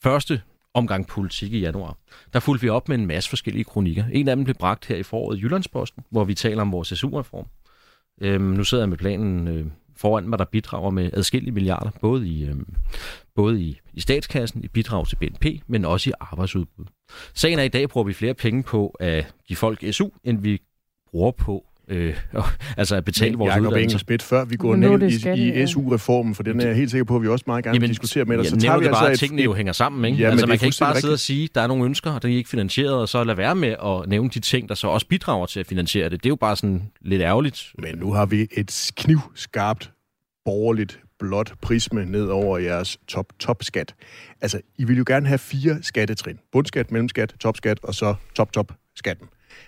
[0.04, 0.42] første
[0.74, 1.98] omgang politik i januar,
[2.34, 4.06] der fulgte vi op med en masse forskellige kronikker.
[4.12, 6.88] En af dem blev bragt her i foråret i Jyllandsposten, hvor vi taler om vores
[6.88, 7.46] SU-reform.
[8.22, 9.66] Øhm, nu sidder jeg med planen øh,
[10.00, 12.56] foran mig, der bidrager med adskillige milliarder, både i, øh,
[13.36, 16.86] både i, i statskassen, i bidrag til BNP, men også i arbejdsudbud.
[17.34, 20.42] Sagen er, at i dag bruger vi flere penge på at give folk SU, end
[20.42, 20.62] vi
[21.12, 22.16] bruger på øh,
[22.78, 23.84] altså at betale Men vores Jacob uddannelse.
[23.84, 25.64] Engelsmidt, før vi går nu ned det i, ja.
[25.64, 27.90] i SU-reformen, for den er jeg helt sikker på, at vi også meget gerne vil
[27.90, 29.74] diskutere med dig, jeg så tager vi nævner det bare, altså at tingene jo hænger
[29.74, 30.06] sammen.
[30.06, 30.18] Ikke?
[30.18, 31.68] Ja, men altså, det man kan ikke bare fuldstændig sidde og sige, at der er
[31.68, 34.40] nogle ønsker, og de er ikke finansieret, og så lade være med at nævne de
[34.40, 36.24] ting, der så også bidrager til at finansiere det.
[36.24, 37.72] Det er jo bare sådan lidt ærgerligt.
[37.78, 39.92] Men nu har vi et knivskarpt
[40.46, 43.96] borgerligt blåt prisme ned over jeres top-top-skat.
[44.42, 46.40] Altså, I vil jo gerne have fire skattetrin.
[46.52, 49.28] Bundskat, mellemskat, topskat og så top-top-skatten.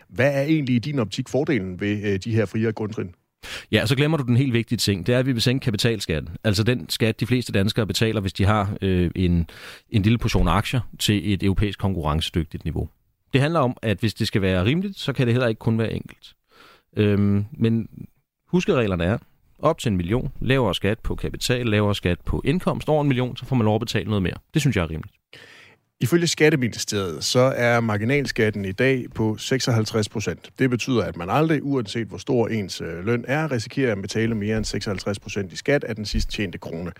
[0.10, 3.15] Hvad er egentlig i din optik fordelen ved øh, de her frie grundtrin?
[3.71, 5.08] Ja, så glemmer du den helt vigtige ting.
[5.08, 6.30] Det er, at vi vil sænke kapitalskatten.
[6.43, 9.49] Altså den skat, de fleste danskere betaler, hvis de har øh, en,
[9.89, 12.89] en lille portion aktier til et europæisk konkurrencedygtigt niveau.
[13.34, 15.77] Det handler om, at hvis det skal være rimeligt, så kan det heller ikke kun
[15.77, 16.34] være enkelt.
[16.97, 17.88] Øhm, men
[18.47, 19.17] huskereglerne er,
[19.60, 23.38] op til en million, lavere skat på kapital, lavere skat på indkomst, over en million,
[23.38, 24.34] så får man lov at betale noget mere.
[24.54, 25.15] Det synes jeg er rimeligt.
[26.02, 30.50] Ifølge Skatteministeriet, så er marginalskatten i dag på 56 procent.
[30.60, 34.36] Det betyder, at man aldrig, uanset hvor stor ens øh, løn er, risikerer at betale
[34.36, 36.92] mere end 56 procent i skat af den sidst tjente krone.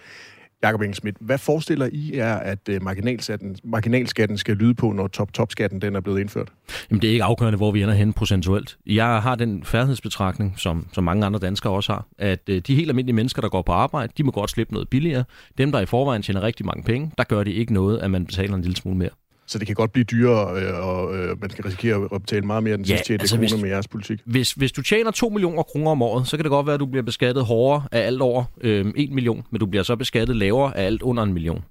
[0.64, 5.82] Jakob Engelsmidt, hvad forestiller I jer, at øh, marginalskatten, marginalskatten skal lyde på, når top-top-skatten
[5.82, 6.50] den er blevet indført?
[6.90, 8.78] Jamen, det er ikke afgørende, hvor vi ender hen procentuelt.
[8.86, 12.90] Jeg har den færdighedsbetragtning, som, som mange andre danskere også har, at øh, de helt
[12.90, 15.24] almindelige mennesker, der går på arbejde, de må godt slippe noget billigere.
[15.58, 18.26] Dem, der i forvejen tjener rigtig mange penge, der gør det ikke noget, at man
[18.26, 19.10] betaler en lille smule mere.
[19.52, 22.64] Så det kan godt blive dyrere, øh, og øh, man kan risikere at betale meget
[22.64, 24.20] mere end Ja, tjente altså, krone hvis- med jeres politik.
[24.26, 26.80] Hvis, hvis du tjener 2 millioner kroner om året, så kan det godt være, at
[26.80, 30.36] du bliver beskattet hårdere af alt over øh, 1 million, men du bliver så beskattet
[30.36, 31.64] lavere af alt under en million.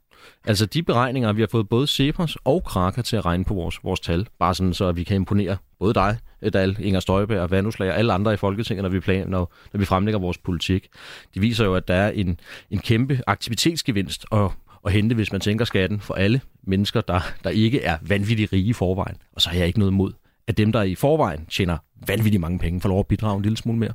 [0.47, 3.79] Altså de beregninger, vi har fået både Cepos og Kraker til at regne på vores,
[3.85, 6.16] vores tal, bare sådan så, at vi kan imponere både dig,
[6.53, 9.85] Dal, Inger Støjberg, Vanduslag og alle andre i Folketinget, når vi, plan, når, når vi
[9.85, 10.87] fremlægger vores politik.
[11.35, 12.40] De viser jo, at der er en,
[12.71, 14.49] en kæmpe aktivitetsgevinst at,
[14.87, 18.64] at hente, hvis man tænker skatten for alle mennesker, der, der ikke er vanvittigt rige
[18.64, 19.16] i forvejen.
[19.33, 20.12] Og så har jeg ikke noget imod,
[20.49, 23.57] at dem, der i forvejen tjener vanvittigt mange penge, får lov at bidrage en lille
[23.57, 23.93] smule mere.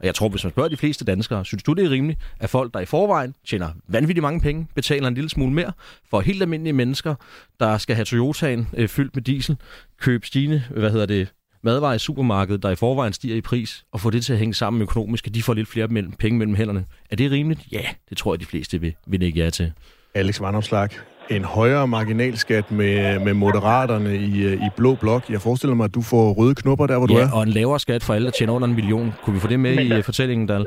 [0.00, 2.50] Og jeg tror, hvis man spørger de fleste danskere, synes du, det er rimeligt, at
[2.50, 5.72] folk, der i forvejen tjener vanvittigt mange penge, betaler en lille smule mere
[6.10, 7.14] for helt almindelige mennesker,
[7.60, 9.56] der skal have Toyotaen øh, fyldt med diesel,
[10.00, 14.00] købe stigende, hvad hedder det, madvarer i supermarkedet, der i forvejen stiger i pris, og
[14.00, 16.54] få det til at hænge sammen økonomisk, at de får lidt flere mellem, penge mellem
[16.54, 16.84] hænderne.
[17.10, 17.72] Er det rimeligt?
[17.72, 19.72] Ja, det tror jeg, de fleste vil, vil ikke ja til.
[20.20, 20.88] Alex Vandopslag,
[21.36, 25.22] en højere marginalskat med, med moderaterne i, øh, i blå blok.
[25.34, 27.30] Jeg forestiller mig, at du får røde knopper der, hvor du Ja, er.
[27.36, 29.08] og en lavere skat for alle, der tjener under en million.
[29.22, 30.64] Kunne vi få det med Men i der- øh, fortællingen, Dal?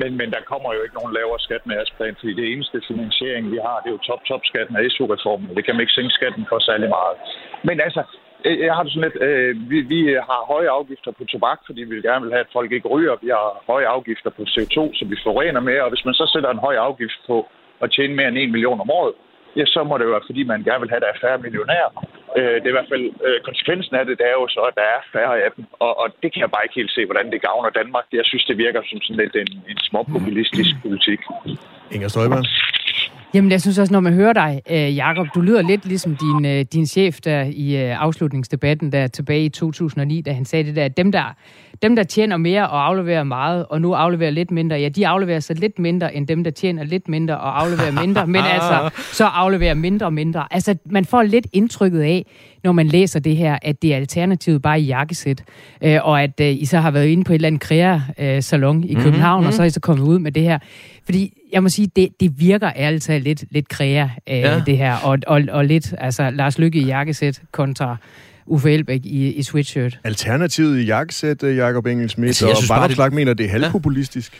[0.00, 2.76] Men, men der kommer jo ikke nogen lavere skat med jeres plan, fordi det eneste
[2.90, 5.48] finansiering, vi har, det er jo top-top-skatten af SU-reformen.
[5.56, 7.16] Det kan man ikke sænke skatten for særlig meget.
[7.68, 8.02] Men altså,
[8.46, 11.80] øh, jeg har det sådan lidt, øh, vi, vi har høje afgifter på tobak, fordi
[11.90, 13.14] vi gerne vil have, at folk ikke ryger.
[13.24, 15.82] Vi har høje afgifter på CO2, så vi forurener mere.
[15.86, 17.36] Og hvis man så sætter en høj afgift på
[17.82, 19.14] at tjene mere end 1 million om året,
[19.58, 21.42] ja, så må det jo være, fordi man gerne vil have, at der er færre
[21.44, 21.90] millionærer.
[22.38, 24.74] Øh, det er i hvert fald øh, konsekvensen af det, det er jo så, at
[24.80, 25.64] der er færre af dem.
[25.84, 28.04] Og, og det kan jeg bare ikke helt se, hvordan det gavner Danmark.
[28.20, 31.20] Jeg synes, det virker som sådan lidt en, en småpopulistisk politik.
[31.94, 32.44] Inger Støjberg.
[33.34, 36.66] Jamen, jeg synes også, når man hører dig, øh, Jakob, du lyder lidt ligesom din,
[36.66, 40.96] din chef der i afslutningsdebatten der tilbage i 2009, da han sagde det der, at
[40.96, 41.34] dem der,
[41.82, 45.40] dem, der tjener mere og afleverer meget, og nu afleverer lidt mindre, ja, de afleverer
[45.40, 49.24] så lidt mindre, end dem, der tjener lidt mindre og afleverer mindre, men altså, så
[49.24, 50.46] afleverer mindre og mindre.
[50.50, 52.26] Altså, man får lidt indtrykket af,
[52.64, 55.44] når man læser det her, at det er alternativet bare i jakkesæt,
[55.82, 58.94] øh, og at øh, I så har været inde på et eller andet krea-salon i
[58.94, 59.48] mhm, København, mm-hmm.
[59.48, 60.58] og så er I så kommet ud med det her.
[61.04, 64.62] Fordi jeg må sige, det, det virker ærligt talt lidt, lidt krea, øh, ja.
[64.66, 67.96] det her, og, og, og lidt, altså Lars Lykke i jakkesæt kontra
[68.48, 69.98] Uffe Elbæk i, i sweatshirt.
[70.04, 73.14] Alternativet i jakkesæt, øh, Jakob Engelsmidt, altså, og Bartolslag det...
[73.14, 74.32] mener, det er halvpopulistisk.
[74.32, 74.38] Ja.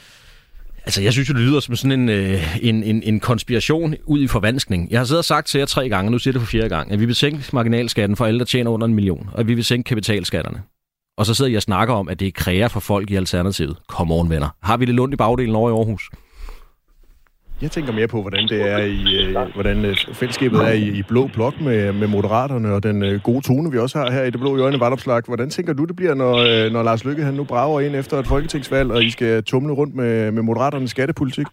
[0.85, 4.23] Altså, jeg synes jo, det lyder som sådan en, øh, en, en, en konspiration ud
[4.23, 4.90] i forvanskning.
[4.90, 6.92] Jeg har siddet og sagt til jer tre gange, nu siger det for fjerde gang,
[6.92, 9.64] at vi vil sænke marginalskatten for alle, der tjener under en million, og vi vil
[9.64, 10.62] sænke kapitalskatterne.
[11.18, 13.77] Og så sidder jeg og snakker om, at det er kræger for folk i Alternativet.
[13.88, 14.49] Kom on, venner.
[14.62, 16.11] Har vi det lundt i bagdelen over i Aarhus?
[17.64, 21.03] Jeg tænker mere på, hvordan det er i, øh, hvordan øh, fællesskabet er i, i
[21.11, 24.31] blå blok med, med moderaterne og den øh, gode tone, vi også har her i
[24.35, 25.23] det blå i øjne Vardopslag.
[25.33, 28.16] Hvordan tænker du, det bliver, når, øh, når Lars Lykke han nu brager ind efter
[28.18, 31.49] et folketingsvalg, og I skal tumle rundt med, med moderaternes skattepolitik?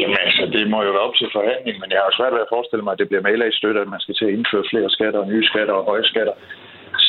[0.00, 2.52] Jamen altså, det må jo være op til forhandling, men jeg har svært ved at
[2.54, 4.90] forestille mig, at det bliver maler i støtte, at man skal til at indføre flere
[4.96, 6.34] skatter og nye skatter og høje skatter.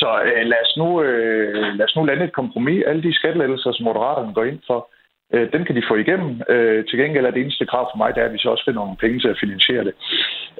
[0.00, 2.82] Så øh, lad, os nu, øh, lad os nu lande et kompromis.
[2.88, 5.01] Alle de skattelettelser, som moderaterne går ind for, Øh,
[5.34, 6.30] Øh, dem kan de få igennem.
[6.54, 8.64] Øh, til gengæld er det eneste krav for mig, det er, at vi så også
[8.64, 9.94] finder nogle penge til at finansiere det.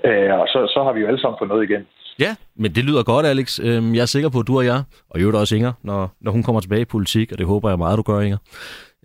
[0.09, 1.83] Øh, og så, så har vi jo alle sammen fået noget igen.
[2.19, 3.61] Ja, men det lyder godt, Alex.
[3.67, 4.81] Øhm, jeg er sikker på, at du og jeg,
[5.11, 7.69] og i øvrigt også Inger, når, når hun kommer tilbage i politik, og det håber
[7.69, 8.39] jeg meget, du gør, Inger,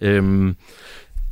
[0.02, 0.56] øhm,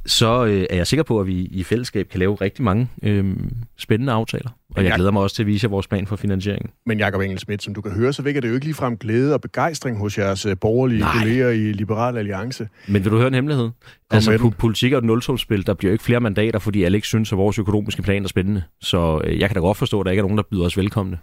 [0.05, 3.35] så øh, er jeg sikker på, at vi i fællesskab kan lave rigtig mange øh,
[3.77, 4.49] spændende aftaler.
[4.75, 6.69] Og jeg glæder mig også til at vise jer vores plan for finansieringen.
[6.85, 9.41] Men Jakob Engelsmidt, som du kan høre, så vækker det jo ikke ligefrem glæde og
[9.41, 11.17] begejstring hos jeres øh, borgerlige Nej.
[11.17, 12.67] kolleger i Liberal Alliance.
[12.87, 13.63] Men vil du høre en hemmelighed?
[13.63, 13.73] Kom
[14.11, 17.31] altså, po- politik og et nultumspil, der bliver jo ikke flere mandater, fordi Alex synes,
[17.31, 18.63] at vores økonomiske plan er spændende.
[18.81, 20.77] Så øh, jeg kan da godt forstå, at der ikke er nogen, der byder os
[20.77, 21.17] velkomne.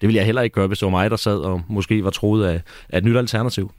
[0.00, 2.10] Det vil jeg heller ikke gøre, hvis det var mig, der sad og måske var
[2.10, 3.70] troet af, af et nyt alternativ.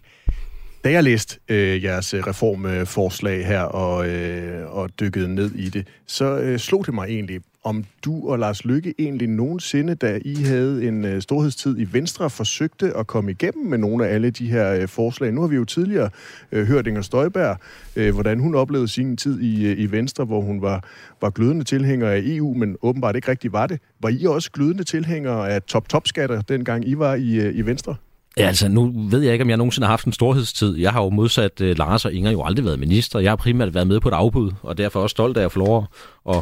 [0.86, 5.88] Da jeg læste øh, jeres øh, reformforslag her og, øh, og dykkede ned i det,
[6.06, 10.36] så øh, slog det mig egentlig, om du og Lars Lykke egentlig nogensinde, da I
[10.36, 14.48] havde en øh, storhedstid i Venstre, forsøgte at komme igennem med nogle af alle de
[14.48, 15.32] her øh, forslag.
[15.32, 16.10] Nu har vi jo tidligere
[16.52, 17.58] øh, hørt Inger Støjberg,
[17.96, 20.84] øh, hvordan hun oplevede sin tid i, øh, i Venstre, hvor hun var,
[21.22, 23.80] var glødende tilhænger af EU, men åbenbart ikke rigtig var det.
[24.02, 27.96] Var I også glødende tilhængere af top-top-skatter, dengang I var i, øh, i Venstre?
[28.38, 30.78] Ja, altså nu ved jeg ikke, om jeg nogensinde har haft en storhedstid.
[30.78, 33.20] Jeg har jo modsat uh, Lars og Inger jo aldrig været minister.
[33.20, 35.60] Jeg har primært været med på et afbud, og derfor også stolt af at få
[35.60, 35.88] lov
[36.30, 36.36] at,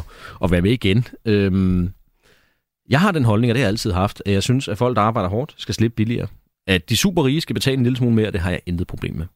[0.44, 1.06] at være med igen.
[1.24, 1.92] Øhm,
[2.90, 4.96] jeg har den holdning, og det har jeg altid haft, at jeg synes, at folk,
[4.96, 6.26] der arbejder hårdt, skal slippe billigere.
[6.66, 9.14] At de super rige skal betale en lille smule mere, det har jeg intet problem
[9.14, 9.26] med.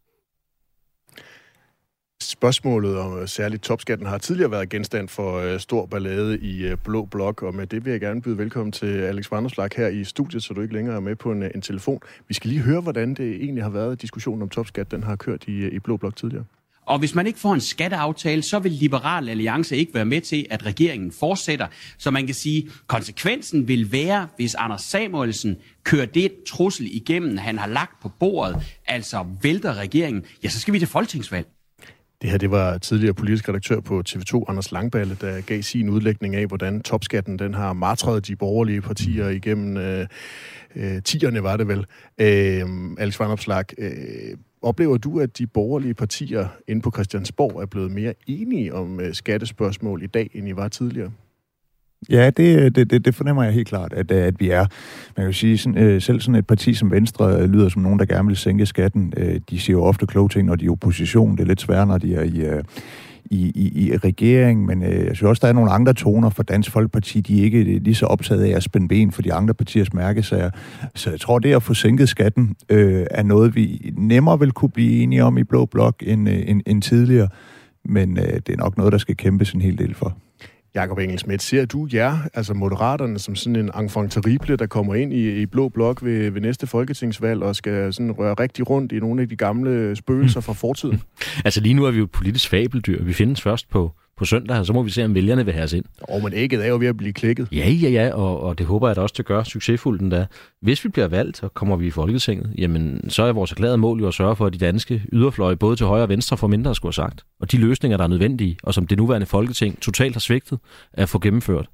[2.23, 6.77] Spørgsmålet om øh, særligt topskatten har tidligere været genstand for øh, stor ballade i øh,
[6.85, 10.05] Blå Blok, og med det vil jeg gerne byde velkommen til Alex Vanderslag her i
[10.05, 12.01] studiet, så du ikke længere er med på en, øh, en telefon.
[12.29, 15.45] Vi skal lige høre, hvordan det egentlig har været, diskussionen om topskat, den har kørt
[15.47, 16.45] i, øh, i Blå Blok tidligere.
[16.87, 20.47] Og hvis man ikke får en skatteaftale, så vil Liberal Alliance ikke være med til,
[20.51, 21.67] at regeringen fortsætter.
[21.99, 27.59] Så man kan sige, konsekvensen vil være, hvis Anders Samuelsen kører det trussel igennem, han
[27.59, 31.47] har lagt på bordet, altså vælter regeringen, ja, så skal vi til folketingsvalg.
[32.23, 36.35] Det her det var tidligere politisk redaktør på TV2, Anders Langballe, der gav sin udlægning
[36.37, 40.07] af, hvordan topskatten den har martret de borgerlige partier igennem øh,
[40.77, 41.87] øh, tierne, var det vel.
[42.21, 47.67] Øh, Alex Van Opslag, øh, oplever du, at de borgerlige partier inde på Christiansborg er
[47.67, 51.11] blevet mere enige om øh, skattespørgsmål i dag, end I var tidligere?
[52.11, 54.59] Ja, det, det, det, det fornemmer jeg helt klart, at, at vi er.
[54.59, 54.69] Man
[55.17, 57.99] kan jo sige, sådan, øh, selv sådan et parti som Venstre øh, lyder som nogen,
[57.99, 59.13] der gerne vil sænke skatten.
[59.17, 61.37] Øh, de siger jo ofte kloge ting, når de er i opposition.
[61.37, 62.63] Det er lidt sværere, når de er i, øh,
[63.25, 66.43] i, i, i regeringen, men øh, jeg synes også, der er nogle andre toner for
[66.43, 67.21] Dansk Folkeparti.
[67.21, 69.93] De er ikke øh, lige så optaget af at spænde ben for de andre partiers
[69.93, 70.51] mærkesager.
[70.95, 74.71] Så jeg tror, det at få sænket skatten øh, er noget, vi nemmere vil kunne
[74.71, 77.29] blive enige om i Blå Blok end, øh, end, end tidligere.
[77.85, 80.17] Men øh, det er nok noget, der skal kæmpes en hel del for.
[80.79, 85.13] Jakob Engelsmidt, ser du jer, altså Moderaterne, som sådan en enfant terrible, der kommer ind
[85.13, 88.99] i, i Blå Blok ved, ved næste folketingsvalg og skal sådan røre rigtig rundt i
[88.99, 91.03] nogle af de gamle spøgelser fra fortiden?
[91.45, 93.05] altså lige nu er vi jo et politisk fabeldyr.
[93.05, 95.65] Vi findes først på på søndag, og så må vi se, om vælgerne vil have
[95.65, 95.85] os ind.
[96.03, 97.49] Og men ægget er jo ved at blive klikket.
[97.53, 100.27] Ja, ja, ja, og, og det håber jeg da også til at gøre succesfuldt endda.
[100.63, 104.01] Hvis vi bliver valgt, og kommer vi i Folketinget, jamen så er vores erklærede mål
[104.01, 106.71] jo at sørge for, at de danske yderfløje, både til højre og venstre, får mindre
[106.71, 107.25] at skulle have sagt.
[107.41, 110.59] Og de løsninger, der er nødvendige, og som det nuværende Folketing totalt har svigtet,
[110.93, 111.69] er at få gennemført.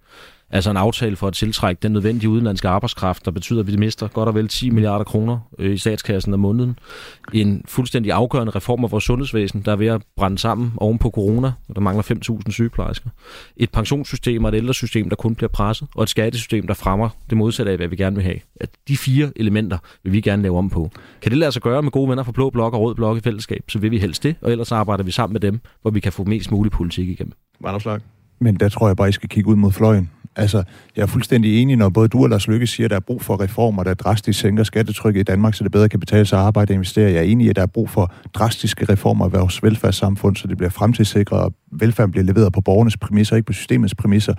[0.50, 4.09] Altså en aftale for at tiltrække den nødvendige udenlandske arbejdskraft, der betyder, at vi mister
[4.09, 6.78] godt og vel 10 milliarder kroner øh, i statskassen om måneden.
[7.33, 11.11] En fuldstændig afgørende reform af vores sundhedsvæsen, der er ved at brænde sammen oven på
[11.11, 12.02] corona, og der mangler
[12.46, 13.11] 5.000 sygeplejersker.
[13.57, 17.38] Et pensionssystem og et ældresystem, der kun bliver presset, og et skattesystem, der fremmer det
[17.38, 18.38] modsatte af, hvad vi gerne vil have.
[18.61, 20.90] At de fire elementer vil vi gerne lave om på.
[21.22, 23.20] Kan det lade sig gøre med gode venner fra Blå Blok og Rød Blok i
[23.20, 26.00] fællesskab, så vil vi helst det, og ellers arbejder vi sammen med dem, hvor vi
[26.00, 27.33] kan få mest mulig politik igennem.
[28.38, 30.11] Men der tror jeg bare, I skal kigge ud mod fløjen.
[30.37, 30.62] Altså,
[30.97, 33.23] jeg er fuldstændig enig, når både du og Lars Lykke siger, at der er brug
[33.23, 36.44] for reformer, der drastisk sænker skattetrykket i Danmark, så det bedre kan betale sig at
[36.44, 37.11] arbejde og investere.
[37.11, 40.49] Jeg er enig i, at der er brug for drastiske reformer af vores velfærdssamfund, så
[40.49, 44.35] det bliver fremtidssikret, og velfærden bliver leveret på borgernes præmisser, ikke på systemets præmisser.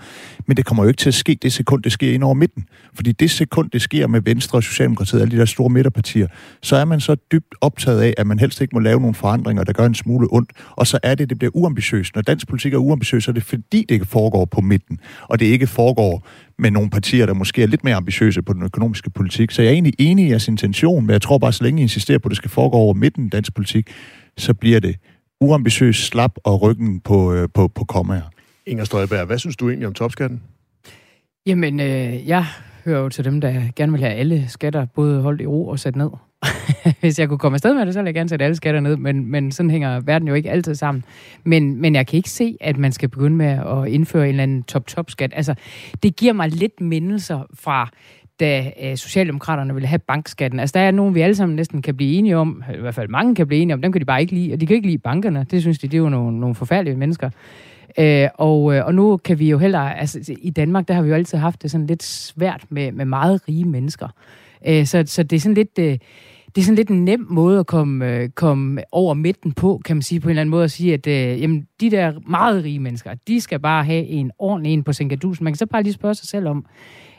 [0.48, 2.66] Men det kommer jo ikke til at ske det sekund, det sker ind over midten.
[2.94, 6.28] Fordi det sekund, det sker med Venstre og Socialdemokratiet, alle de der store midterpartier,
[6.62, 9.64] så er man så dybt optaget af, at man helst ikke må lave nogle forandringer,
[9.64, 10.52] der gør en smule ondt.
[10.72, 12.16] Og så er det, det bliver uambitiøst.
[12.16, 15.40] Når dansk politik er uambitiøs, så er det fordi, det ikke foregår på midten, og
[15.40, 15.85] det ikke foregår
[16.60, 19.52] med nogle partier, der måske er lidt mere ambitiøse på den økonomiske politik.
[19.52, 21.82] Så jeg er egentlig enig i jeres intention, men jeg tror bare, så længe I
[21.82, 23.90] insisterer på, at det skal foregå over midten dansk politik,
[24.38, 24.96] så bliver det
[25.42, 28.30] uambitiøst slap og ryggen på, øh, på, på kommaer.
[28.66, 30.44] Inger Støjberg, hvad synes du egentlig om topskatten?
[31.46, 32.46] Jamen, øh, jeg
[32.86, 35.80] hører jo til dem, der gerne vil have alle skatter både holdt i ro og
[35.80, 36.10] sat ned.
[37.00, 38.98] Hvis jeg kunne komme afsted med det, så ville jeg gerne sætte alle skatter ned,
[38.98, 41.04] men, men sådan hænger verden jo ikke altid sammen.
[41.44, 44.44] Men, men jeg kan ikke se, at man skal begynde med at indføre en eller
[44.44, 45.32] anden top-top-skat.
[45.36, 45.56] Altså,
[46.04, 47.90] det giver mig lidt mindelser fra
[48.40, 50.60] da øh, Socialdemokraterne ville have bankskatten.
[50.60, 53.08] Altså, der er nogen, vi alle sammen næsten kan blive enige om, i hvert fald
[53.08, 54.88] mange kan blive enige om, dem kan de bare ikke lide, og de kan ikke
[54.88, 55.46] lide bankerne.
[55.52, 57.30] Det synes de, det er jo nogle, nogle forfærdelige mennesker.
[58.00, 61.10] Øh, og, øh, og nu kan vi jo heller, altså i Danmark, der har vi
[61.10, 64.08] jo altid haft det sådan lidt svært med, med meget rige mennesker.
[64.68, 65.80] Øh, så, så det er sådan lidt...
[65.80, 65.98] Øh,
[66.56, 69.96] det er sådan lidt en nem måde at komme, øh, komme over midten på, kan
[69.96, 72.64] man sige på en eller anden måde, at sige, at øh, jamen, de der meget
[72.64, 75.44] rige mennesker, de skal bare have en ordentlig en på Sengadusen.
[75.44, 76.66] Man kan så bare lige spørge sig selv om,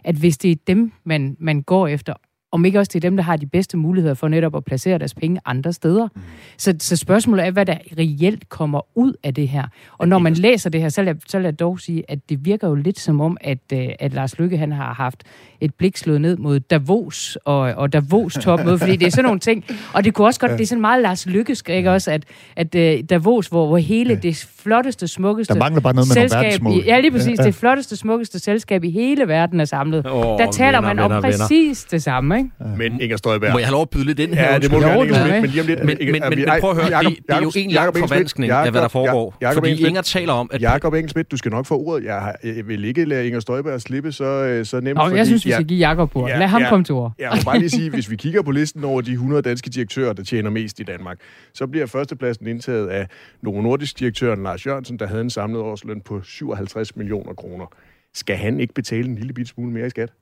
[0.05, 2.15] at hvis det er dem, man, man går efter,
[2.57, 4.99] om ikke også det er dem, der har de bedste muligheder for netop at placere
[4.99, 6.09] deres penge andre steder.
[6.15, 6.21] Mm.
[6.57, 9.65] Så, så spørgsmålet er, hvad der reelt kommer ud af det her.
[9.99, 12.69] Og når man læser det her, så lad, så jeg dog sige, at det virker
[12.69, 15.23] jo lidt som om, at, øh, at Lars Lykke han har haft
[15.61, 19.41] et blik slået ned mod Davos og, og Davos topmøde, fordi det er sådan nogle
[19.41, 19.65] ting.
[19.95, 22.25] Og det kunne også godt, det er sådan meget Lars Lykke, ikke også, at,
[22.57, 24.21] at uh, Davos, hvor, hvor hele ja.
[24.21, 27.45] det flotteste, smukkeste Der mangler bare noget med selskab, i, ja, lige præcis, ja.
[27.45, 30.07] det flotteste, smukkeste selskab i hele verden er samlet.
[30.07, 31.89] Oh, der taler venner, man om venner, præcis venner.
[31.91, 32.46] det samme, ikke?
[32.61, 32.65] Ja.
[32.77, 33.53] Men Inger Støjberg...
[33.53, 34.53] Må jeg have lov at byde lidt ind her?
[34.53, 35.85] Ja, det må du gerne, men, men, lige om lidt...
[35.85, 38.71] Men, men, men, men prøv at høre, det, det er jo en lang forvanskning af,
[38.71, 39.37] hvad der foregår.
[39.55, 40.63] fordi Inger taler om, at...
[40.63, 42.05] Jakob Engelsmidt, du skal nok få ordet.
[42.05, 42.35] Jeg,
[42.67, 44.99] vil ikke lade Inger Støjberg slippe så, så nemt.
[44.99, 46.29] Nå, jeg synes, vi skal give Jakob ord.
[46.29, 47.13] Lad ham komme til ord.
[47.19, 50.13] Jeg må bare lige sige, hvis vi kigger på listen over de 100 danske direktører,
[50.13, 51.19] der tjener mest i Danmark,
[51.55, 53.07] så bliver førstepladsen indtaget af
[53.43, 57.67] Novo Nordisk direktøren Lars Jørgensen, der havde en samlet årsløn på 57 millioner kroner.
[58.15, 60.13] Skal han ikke betale en lille bit smule mere i skat?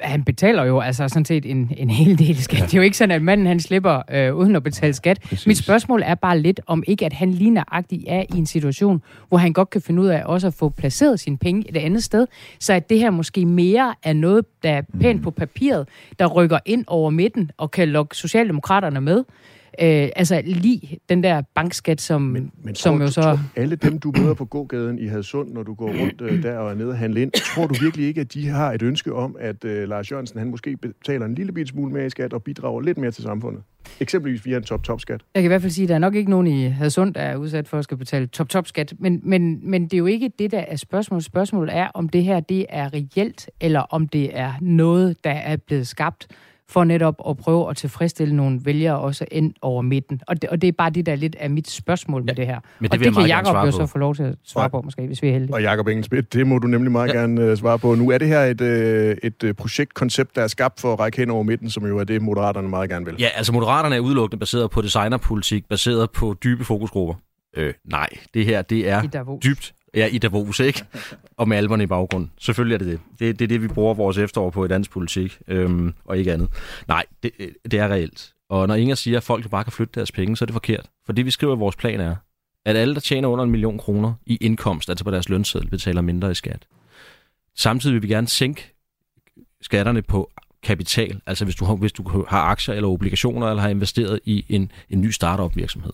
[0.00, 2.60] Han betaler jo altså sådan set en, en hel del skat.
[2.60, 2.64] Ja.
[2.64, 5.20] Det er jo ikke sådan, at manden han slipper øh, uden at betale skat.
[5.20, 5.46] Præcis.
[5.46, 9.02] Mit spørgsmål er bare lidt, om ikke at han lige nøjagtigt er i en situation,
[9.28, 12.04] hvor han godt kan finde ud af også at få placeret sine penge et andet
[12.04, 12.26] sted,
[12.60, 16.58] så at det her måske mere er noget, der er pænt på papiret, der rykker
[16.66, 19.24] ind over midten og kan lokke Socialdemokraterne med,
[19.80, 23.22] Øh, altså lige den der bankskat, som, men, men som jo så...
[23.22, 26.58] Tror, alle dem, du møder på gågaden i Hadsund, når du går rundt øh, der
[26.58, 29.12] og er nede og handle ind, tror du virkelig ikke, at de har et ønske
[29.12, 32.32] om, at øh, Lars Jørgensen han måske betaler en lille bit smule mere i skat
[32.32, 33.62] og bidrager lidt mere til samfundet?
[34.00, 35.20] Eksempelvis via en top-top-skat.
[35.34, 37.20] Jeg kan i hvert fald sige, at der er nok ikke nogen i Hadsund, der
[37.20, 38.94] er udsat for at skal betale top-top-skat.
[38.98, 41.24] Men, men, men det er jo ikke det, der er spørgsmålet.
[41.24, 45.56] Spørgsmålet er, om det her det er reelt, eller om det er noget, der er
[45.56, 46.26] blevet skabt
[46.74, 50.20] for netop at prøve at tilfredsstille nogle vælgere også ind over midten.
[50.26, 52.46] Og det, og det er bare det, der lidt af mit spørgsmål med ja, det
[52.46, 52.60] her.
[52.78, 55.06] Men det og det kan Jacob jo så få lov til at svare på, måske,
[55.06, 55.54] hvis vi er heldige.
[55.54, 57.18] Og Jacob Engelsmidt, det må du nemlig meget ja.
[57.18, 57.94] gerne uh, svare på.
[57.94, 58.66] Nu er det her et, uh,
[59.22, 62.04] et uh, projektkoncept, der er skabt for at række hen over midten, som jo er
[62.04, 63.14] det, Moderaterne meget gerne vil.
[63.18, 67.14] Ja, altså Moderaterne er udelukkende baseret på designerpolitik, baseret på dybe fokusgrupper.
[67.56, 70.84] Øh, nej, det her, det er dybt Ja, i Davos, ikke?
[71.36, 72.28] Og med alberne i baggrund.
[72.38, 73.00] Selvfølgelig er det det.
[73.18, 76.32] Det, det er det, vi bruger vores efterår på i dansk politik, øhm, og ikke
[76.32, 76.48] andet.
[76.88, 77.30] Nej, det,
[77.70, 78.32] det er reelt.
[78.48, 80.86] Og når Inger siger, at folk bare kan flytte deres penge, så er det forkert.
[81.06, 82.16] For det, vi skriver i vores plan er,
[82.64, 86.00] at alle, der tjener under en million kroner i indkomst, altså på deres lønseddel, betaler
[86.00, 86.66] mindre i skat.
[87.56, 88.74] Samtidig vil vi gerne sænke
[89.60, 90.30] skatterne på
[90.62, 94.44] kapital, altså hvis du har, hvis du har aktier eller obligationer, eller har investeret i
[94.48, 95.92] en, en ny startup virksomhed.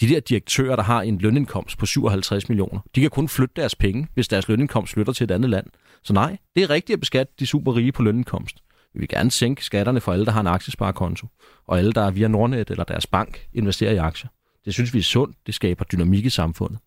[0.00, 3.74] De der direktører, der har en lønindkomst på 57 millioner, de kan kun flytte deres
[3.74, 5.66] penge, hvis deres lønindkomst flytter til et andet land.
[6.02, 8.56] Så nej, det er rigtigt at beskatte de super rige på lønindkomst.
[8.94, 11.26] Vi vil gerne sænke skatterne for alle, der har en aktiesparekonto,
[11.66, 14.28] og alle, der via Nordnet eller deres bank investerer i aktier.
[14.64, 15.36] Det synes vi er sundt.
[15.46, 16.78] Det skaber dynamik i samfundet.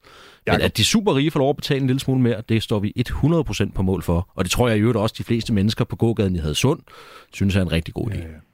[0.47, 2.79] Men at de super rige får lov at betale en lille smule mere, det står
[2.79, 4.31] vi 100% på mål for.
[4.35, 6.79] Og det tror jeg i øvrigt også, de fleste mennesker på gågaden i Hadsund
[7.33, 8.17] synes er en rigtig god idé.
[8.17, 8.50] Ja, ja.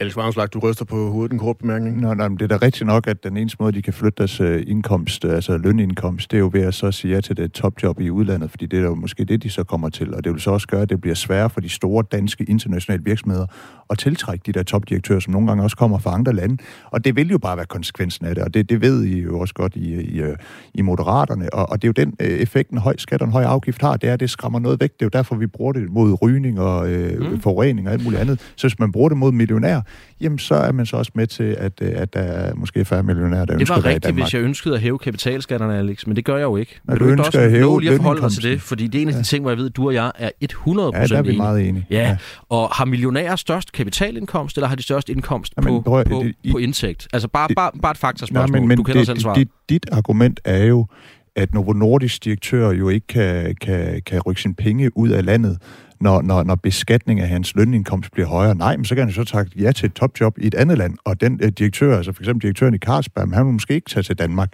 [0.00, 2.00] Alex Varmslag, du ryster på hovedet en kort bemærkning.
[2.00, 4.16] Nå, nej, men det er da rigtigt nok, at den eneste måde, de kan flytte
[4.18, 7.52] deres uh, indkomst, altså lønindkomst, det er jo ved at så sige ja til det
[7.52, 10.14] topjob i udlandet, fordi det er jo måske det, de så kommer til.
[10.14, 13.04] Og det vil så også gøre, at det bliver sværere for de store danske internationale
[13.04, 13.46] virksomheder
[13.90, 16.56] at tiltrække de der topdirektører, som nogle gange også kommer fra andre lande.
[16.90, 19.40] Og det vil jo bare være konsekvensen af det, og det, det ved I jo
[19.40, 20.22] også godt i, i,
[20.74, 21.54] i Moderaterne.
[21.54, 23.96] Og, og det er jo den effekt, en høj skat og en høj afgift har,
[23.96, 24.92] det er, at det skræmmer noget væk.
[24.92, 27.40] Det er jo derfor, vi bruger det mod rygning og uh, mm.
[27.40, 28.52] forurening og alt muligt andet.
[28.56, 29.80] Så hvis man bruger det mod millionær,
[30.20, 33.02] jamen så er man så også med til, at, øh, at der er måske færre
[33.02, 36.16] millionærer, der det ønsker Det var rigtigt, hvis jeg ønskede at hæve kapitalskatterne, Alex, men
[36.16, 36.80] det gør jeg jo ikke.
[36.84, 39.02] Men du, du ønsker at hæve lige at forholde dig til det, fordi det er
[39.02, 39.22] en af de ja.
[39.22, 41.68] ting, hvor jeg ved, at du og jeg er 100% Ja, der er vi meget
[41.68, 41.86] enige.
[41.90, 42.08] Ja.
[42.08, 42.16] ja,
[42.48, 46.22] og har millionærer størst kapitalindkomst, eller har de størst indkomst ja, men, på, prøv, på,
[46.24, 47.08] det, på indtægt?
[47.12, 49.36] Altså bare, det, bare, bare et faktaspørgsmål, nej, men, men du kender det, selv svaret.
[49.36, 50.86] Dit, dit argument er jo,
[51.36, 55.58] at Novo Nordisk direktør jo ikke kan, kan, kan rykke sine penge ud af landet,
[56.00, 58.54] når, når, når beskatning af hans lønindkomst bliver højere.
[58.54, 60.96] Nej, men så kan han så tage ja til et topjob i et andet land,
[61.04, 64.02] og den øh, direktør, altså for eksempel direktøren i Carlsberg, han vil måske ikke tage
[64.02, 64.52] til Danmark.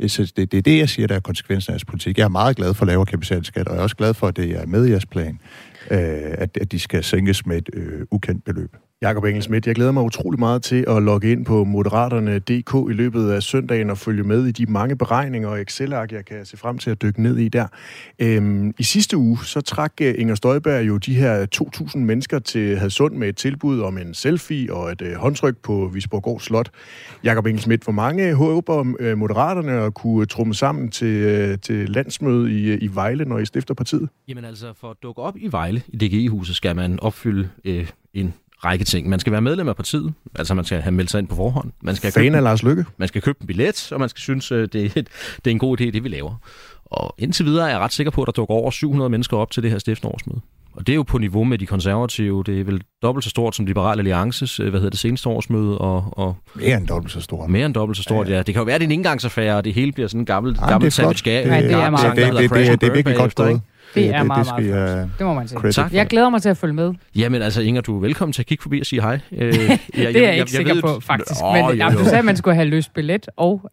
[0.00, 2.18] Øh, så det, det er det, jeg siger, der er konsekvensen af jeres politik.
[2.18, 4.50] Jeg er meget glad for lavere kapitalskat, og jeg er også glad for, at det
[4.50, 5.40] er med i jeres plan,
[5.90, 5.98] øh,
[6.38, 8.76] at, at de skal sænkes med et øh, ukendt beløb.
[9.02, 13.30] Jakob Engelsmidt, jeg glæder mig utrolig meget til at logge ind på Moderaterne.dk i løbet
[13.30, 16.78] af søndagen og følge med i de mange beregninger og Excel-ark, jeg kan se frem
[16.78, 17.66] til at dykke ned i der.
[18.18, 22.78] Øhm, I sidste uge, så trak øh, Inger Støjberg jo de her 2.000 mennesker til
[22.78, 26.70] Hadsund med et tilbud om en selfie og et øh, håndtryk på Visborgård Slot.
[27.24, 32.60] Jakob Engelsmidt, hvor mange håber øh, Moderaterne at kunne trumme sammen til, øh, til landsmøde
[32.60, 34.08] i, øh, i Vejle, når I stifter partiet?
[34.28, 38.34] Jamen altså, for at dukke op i Vejle i DGI-huset, skal man opfylde øh, en
[38.64, 39.08] række ting.
[39.08, 41.72] Man skal være medlem af partiet, altså man skal have meldt sig ind på forhånd.
[41.82, 42.84] Man skal Fan af Lars Lykke.
[42.96, 45.02] Man skal købe en billet, og man skal synes, øh, det er,
[45.44, 46.34] det er en god idé, det vi laver.
[46.84, 49.50] Og indtil videre er jeg ret sikker på, at der dukker over 700 mennesker op
[49.50, 50.40] til det her stiftende årsmøde.
[50.78, 52.44] Og det er jo på niveau med de konservative.
[52.44, 55.78] Det er vel dobbelt så stort som Liberal Alliances, øh, hvad hedder det, seneste årsmøde.
[55.78, 57.50] Og, og mere end dobbelt så stort.
[57.50, 58.32] Mere end dobbelt så stort, ja.
[58.32, 58.38] ja.
[58.38, 60.26] Det kan jo være, at det er en indgangsaffære, og det hele bliver sådan en
[60.26, 62.88] gammel, ja, gammel sandwich det, det, det, det, er meget det, det, det, det, det
[62.88, 63.60] er virkelig godt stået.
[63.94, 65.08] Det er meget, det, meget flot.
[65.18, 65.72] Det må man sige.
[65.72, 65.92] Tak.
[65.92, 66.92] Jeg glæder mig til at følge med.
[67.16, 69.20] Jamen altså, Inger, du er velkommen til at kigge forbi og sige hej.
[69.32, 71.40] Øh, det er jeg, jeg, jeg ikke sikker ved, på, faktisk.
[71.44, 71.98] Åh, men jo, jo.
[71.98, 73.70] du sagde, at man skulle have løst billet og,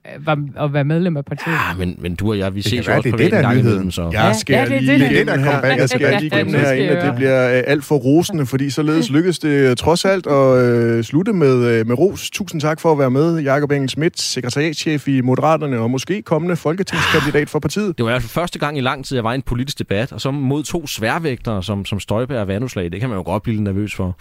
[0.55, 1.53] og være medlem af partiet.
[1.53, 3.91] Ja, men, men du og jeg, vi ses jo også privat en gang imellem.
[3.91, 4.09] Så.
[4.13, 7.15] Jeg skal ja, det, lige det, det, det, her, jeg skal lige gennem herinde, det
[7.15, 11.83] bliver øh, alt for rosende, fordi således lykkes det øh, trods alt at slutte med,
[11.83, 12.29] med ros.
[12.29, 16.55] Tusind tak for at være med, Jakob Engel Schmidt, sekretariatschef i Moderaterne og måske kommende
[16.55, 17.97] folketingskandidat for partiet.
[17.97, 19.79] Det var i hvert fald første gang i lang tid, jeg var i en politisk
[19.79, 22.91] debat, og så mod to sværvægtere som, som Støjberg og Vanuslag.
[22.91, 24.17] Det kan man jo godt blive nervøs for.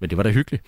[0.00, 0.64] Men det var da hyggeligt.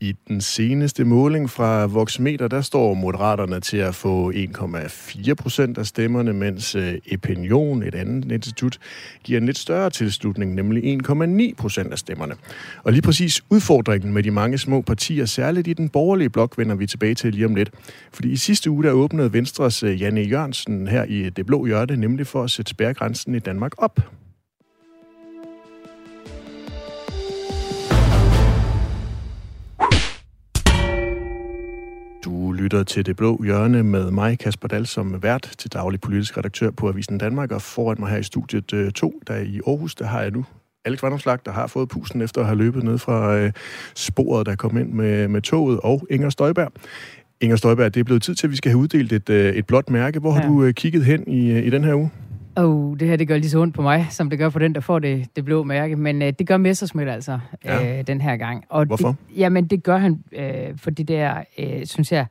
[0.00, 5.86] I den seneste måling fra Voxmeter, der står Moderaterne til at få 1,4 procent af
[5.86, 8.78] stemmerne, mens Opinion, Epinion, et andet institut,
[9.24, 12.34] giver en lidt større tilslutning, nemlig 1,9 procent af stemmerne.
[12.82, 16.74] Og lige præcis udfordringen med de mange små partier, særligt i den borgerlige blok, vender
[16.74, 17.70] vi tilbage til lige om lidt.
[18.12, 21.96] Fordi i sidste uge, der åbnede Venstres øh, Janne Jørgensen her i Det Blå Hjørte,
[21.96, 24.23] nemlig for at sætte spærregrænsen i Danmark op.
[32.54, 36.70] lytter til Det Blå Hjørne med mig, Kasper Dahl, som vært til daglig politisk redaktør
[36.70, 40.22] på Avisen Danmark, og foran mig her i studiet 2, der i Aarhus, der har
[40.22, 40.44] jeg nu
[40.84, 43.52] Alex Vandomslag, der har fået pusen efter at have løbet ned fra øh,
[43.94, 46.72] sporet, der kom ind med, med toget, og Inger Støjberg.
[47.40, 49.66] Inger Støjberg, det er blevet tid til, at vi skal have uddelt et, øh, et
[49.66, 50.18] blåt mærke.
[50.18, 50.40] Hvor ja.
[50.40, 52.10] har du øh, kigget hen i, øh, i den her uge?
[52.56, 54.74] Oh, det her det gør lige så ondt på mig, som det gør på den,
[54.74, 55.96] der får det, det blå mærke.
[55.96, 57.98] Men øh, det gør Messersmith altså ja.
[57.98, 58.64] øh, den her gang.
[58.68, 59.08] Og Hvorfor?
[59.08, 62.26] Det, jamen, det gør han, øh, for det der, øh, synes jeg,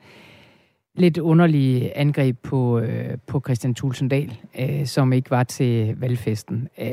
[0.95, 6.67] lidt underlige angreb på, øh, på Christian Tulsendal, øh, som ikke var til valgfesten.
[6.81, 6.87] Øh,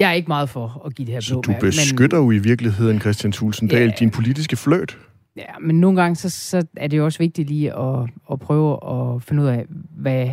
[0.00, 2.30] jeg er ikke meget for at give det her blå Så du beskytter men, jo
[2.30, 4.98] i virkeligheden Christian Tulsendal, ja, din politiske fløjt?
[5.36, 8.78] Ja, men nogle gange så, så er det jo også vigtigt lige at, at prøve
[8.90, 10.30] at finde ud af, hvad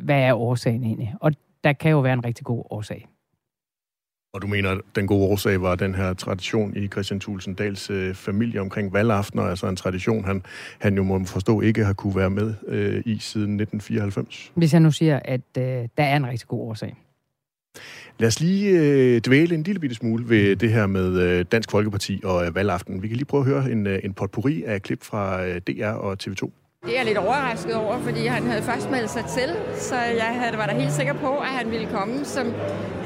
[0.00, 1.14] hvad er årsagen egentlig?
[1.20, 1.32] Og
[1.64, 3.08] der kan jo være en rigtig god årsag.
[4.34, 7.90] Og du mener, at den gode årsag var den her tradition i Christian Thulsen Dals
[7.90, 10.42] øh, familie omkring valgaftener, altså en tradition, han,
[10.78, 14.52] han jo må forstå ikke har kunne være med øh, i siden 1994?
[14.54, 16.96] Hvis jeg nu siger, at øh, der er en rigtig god årsag.
[18.18, 21.70] Lad os lige øh, dvæle en lille bitte smule ved det her med øh, Dansk
[21.70, 23.02] Folkeparti og øh, valgaften.
[23.02, 25.86] Vi kan lige prøve at høre en, øh, en potpourri af klip fra øh, DR
[25.86, 26.63] og TV2.
[26.84, 30.36] Det er jeg lidt overrasket over, fordi han havde først meldt sig til, så jeg
[30.40, 32.52] havde, var da helt sikker på, at han ville komme, som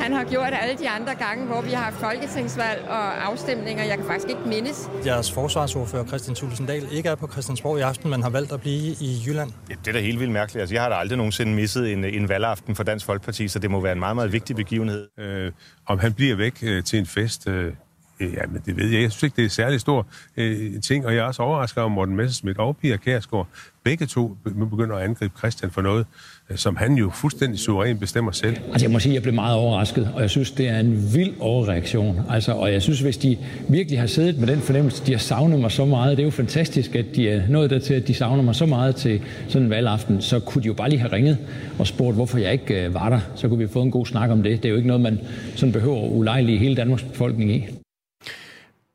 [0.00, 3.84] han har gjort alle de andre gange, hvor vi har haft folketingsvalg og afstemninger.
[3.84, 4.90] Jeg kan faktisk ikke mindes.
[5.06, 8.96] Jeres forsvarsordfører Christian Tulsendal ikke er på Christiansborg i aften, men har valgt at blive
[9.00, 9.50] i Jylland.
[9.70, 10.60] Ja, det er da helt vildt mærkeligt.
[10.60, 13.70] Altså, jeg har da aldrig nogensinde misset en, en valgaften for Dansk Folkeparti, så det
[13.70, 15.08] må være en meget, meget vigtig begivenhed.
[15.18, 15.52] Øh,
[15.86, 17.72] om han bliver væk øh, til en fest, øh,
[18.20, 19.02] Øh, ja, men det ved jeg.
[19.02, 20.06] Jeg synes ikke, det er en særlig stor
[20.36, 23.48] øh, ting, og jeg er også overrasket over Morten Messerschmidt og Pia Kærsgaard.
[23.84, 24.36] Begge to
[24.70, 26.06] begynder at angribe Christian for noget,
[26.50, 28.56] øh, som han jo fuldstændig suverænt bestemmer selv.
[28.72, 31.14] Altså jeg må sige, at jeg blev meget overrasket, og jeg synes, det er en
[31.14, 32.20] vild overreaktion.
[32.30, 33.38] Altså, og jeg synes, hvis de
[33.68, 36.30] virkelig har siddet med den fornemmelse, de har savnet mig så meget, det er jo
[36.30, 39.70] fantastisk, at de er nået dertil, at de savner mig så meget til sådan en
[39.70, 41.38] valgaften, så kunne de jo bare lige have ringet
[41.78, 43.20] og spurgt, hvorfor jeg ikke øh, var der.
[43.34, 44.62] Så kunne vi få en god snak om det.
[44.62, 45.20] Det er jo ikke noget, man
[45.56, 47.77] sådan behøver at ulejlige hele Danmarks befolkning i.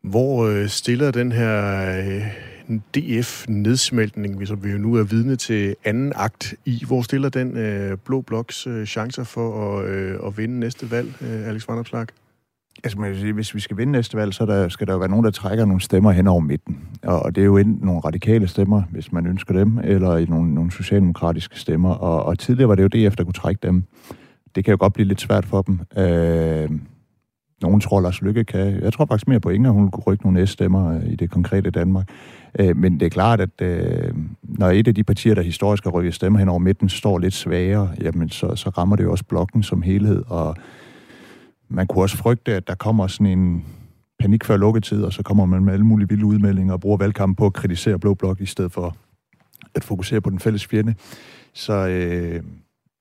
[0.03, 6.13] Hvor øh, stiller den her øh, DF-nedsmeltning, som vi jo nu er vidne til anden
[6.15, 9.85] akt i, hvor stiller den øh, Blå Bloks chancer for at,
[10.27, 12.07] at vinde næste valg, Alex van Opslag?
[12.83, 15.09] Altså, man sige, hvis vi skal vinde næste valg, så der, skal der jo være
[15.09, 16.79] nogen, der trækker nogle stemmer hen over midten.
[17.03, 20.53] Og, og det er jo enten nogle radikale stemmer, hvis man ønsker dem, eller nogle,
[20.53, 21.93] nogle socialdemokratiske stemmer.
[21.93, 23.83] Og, og tidligere var det jo DF, der kunne trække dem.
[24.55, 25.79] Det kan jo godt blive lidt svært for dem.
[25.97, 26.69] Øh,
[27.63, 28.83] nogen tror, Lars Lykke kan.
[28.83, 31.71] Jeg tror faktisk mere på Inger, hun kunne rykke nogle S-stemmer øh, i det konkrete
[31.71, 32.09] Danmark.
[32.59, 35.91] Øh, men det er klart, at øh, når et af de partier, der historisk har
[35.91, 39.23] rykket stemmer hen over midten, står lidt svagere, jamen så, så rammer det jo også
[39.23, 40.23] blokken som helhed.
[40.27, 40.55] Og
[41.69, 43.65] man kunne også frygte, at der kommer sådan en
[44.19, 47.35] panik før lukketid, og så kommer man med alle mulige vilde udmeldinger og bruger valgkampen
[47.35, 48.95] på at kritisere Blå Blok, i stedet for
[49.75, 50.95] at fokusere på den fælles fjende.
[51.53, 52.43] Så øh,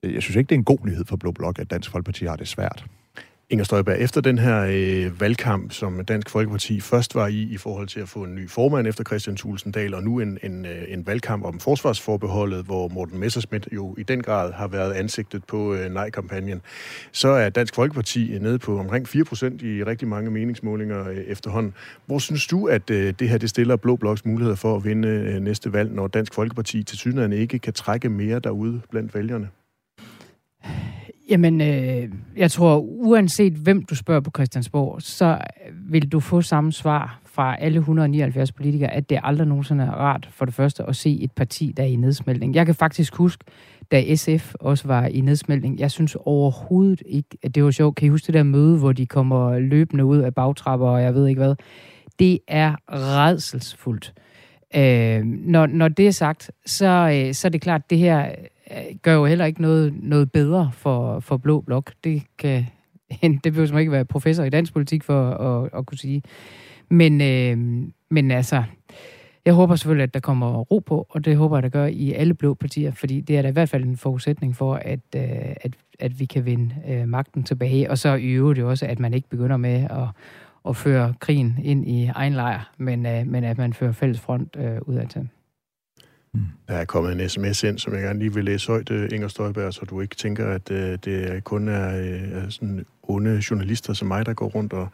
[0.03, 2.37] jeg synes ikke, det er en god nyhed for Blå Blok, at Dansk Folkeparti har
[2.37, 2.87] det svært.
[3.51, 7.88] Inger Støjberg, efter den her øh, valgkamp, som Dansk Folkeparti først var i, i forhold
[7.88, 11.07] til at få en ny formand efter Christian Tulsendal, og nu en, en, øh, en
[11.07, 15.90] valgkamp om forsvarsforbeholdet, hvor Morten Messerschmidt jo i den grad har været ansigtet på øh,
[15.90, 16.62] nej-kampagnen,
[17.12, 21.74] så er Dansk Folkeparti nede på omkring 4% i rigtig mange meningsmålinger øh, efterhånden.
[22.07, 25.09] Hvor synes du, at øh, det her det stiller Blå Bloks muligheder for at vinde
[25.09, 29.49] øh, næste valg, når Dansk Folkeparti til synligheden ikke kan trække mere derude blandt vælgerne?
[31.33, 35.39] Jamen, øh, jeg tror, uanset hvem du spørger på Christiansborg, så
[35.89, 40.28] vil du få samme svar fra alle 179 politikere, at det aldrig nogensinde er rart
[40.30, 42.55] for det første at se et parti, der er i nedsmeltning.
[42.55, 43.45] Jeg kan faktisk huske,
[43.93, 47.97] da SF også var i nedsmeltning, jeg synes overhovedet ikke, at det var sjovt.
[47.97, 51.14] Kan I huske det der møde, hvor de kommer løbende ud af bagtrapper, og jeg
[51.14, 51.55] ved ikke hvad?
[52.18, 54.14] Det er redselsfuldt.
[54.76, 58.35] Øh, når, når det er sagt, så, øh, så er det klart, at det her
[58.71, 61.93] Øh, gør jo heller ikke noget, noget bedre for, for Blå Blok.
[62.05, 62.67] Det kan
[63.45, 66.23] det behøver ikke være professor i dansk politik for at, at kunne sige.
[66.89, 68.63] Men, øh, men altså,
[69.45, 72.13] jeg håber selvfølgelig, at der kommer ro på, og det håber jeg, der gør i
[72.13, 75.23] alle blå partier, fordi det er da i hvert fald en forudsætning for, at, øh,
[75.61, 77.91] at, at vi kan vinde øh, magten tilbage.
[77.91, 80.09] Og så i øvrigt jo også, at man ikke begynder med at,
[80.69, 84.57] at føre krigen ind i egen lejr, men, øh, men at man fører fælles front
[84.57, 85.29] øh, udadtil.
[86.68, 89.28] Der er kommet en sms ind, som jeg gerne lige vil læse højt, øh, Inger
[89.28, 92.01] Støjberg, så du ikke tænker, at uh, det kun er
[92.37, 94.89] uh, sådan onde journalister som mig, der går rundt og,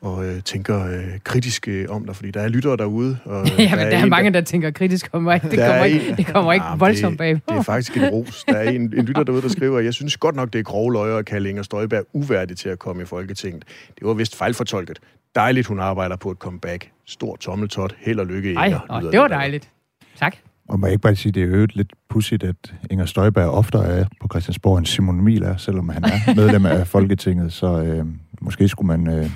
[0.00, 3.18] og uh, tænker uh, kritisk uh, om dig, fordi der er lyttere derude.
[3.24, 5.42] Og, ja, men der, der er, er mange, der, der tænker kritisk om mig.
[5.42, 7.34] Det kommer ikke, en, det kommer ikke voldsomt bag.
[7.34, 8.44] Det, det er faktisk en ros.
[8.44, 10.92] Der er en, en lytter derude, der skriver, jeg synes godt nok, det er grove
[10.92, 13.64] løjer at kalde Inger Støjberg uværdig til at komme i Folketinget.
[13.98, 14.98] Det var vist fejlfortolket.
[15.34, 16.90] Dejligt, hun arbejder på et comeback.
[17.06, 17.96] Stor tommeltot.
[17.98, 18.80] Held og lykke, Inger.
[18.90, 19.70] Ej, det var dejligt.
[20.16, 20.36] Tak.
[20.68, 23.78] Og må jeg ikke bare sige, det er jo lidt pudsigt, at Inger Støjberg ofte
[23.78, 27.52] er på Christiansborg, en Simon Emil er, selvom han er medlem af Folketinget.
[27.52, 28.06] Så øh,
[28.40, 29.30] måske skulle man øh,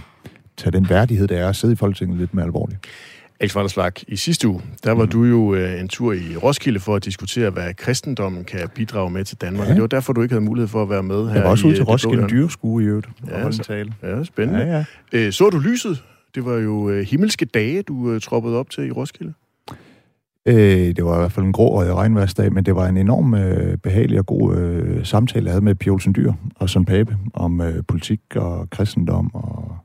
[0.56, 2.86] tage den værdighed, det er at sidde i Folketinget lidt mere alvorligt.
[3.40, 5.10] Alex Vanderslag, i sidste uge, der var mm.
[5.10, 9.24] du jo øh, en tur i Roskilde for at diskutere, hvad kristendommen kan bidrage med
[9.24, 9.68] til Danmark.
[9.68, 9.74] Ja.
[9.74, 11.66] Det var derfor, du ikke havde mulighed for at være med her Jeg var også
[11.66, 13.94] ude til Roskilde Dyreskue i øvrigt ja, og en tale.
[14.02, 14.60] Ja, spændende.
[14.60, 15.26] Ja, ja.
[15.26, 16.02] Øh, så du lyset?
[16.34, 19.32] Det var jo øh, himmelske dage, du øh, troppede op til i Roskilde.
[20.48, 23.34] Øh, det var i hvert fald en grå og regnværsdag, men det var en enorm
[23.34, 27.16] øh, behagelig og god øh, samtale, jeg havde med Pia Olsen Dyr og Søren Pape
[27.34, 29.76] om øh, politik og kristendom og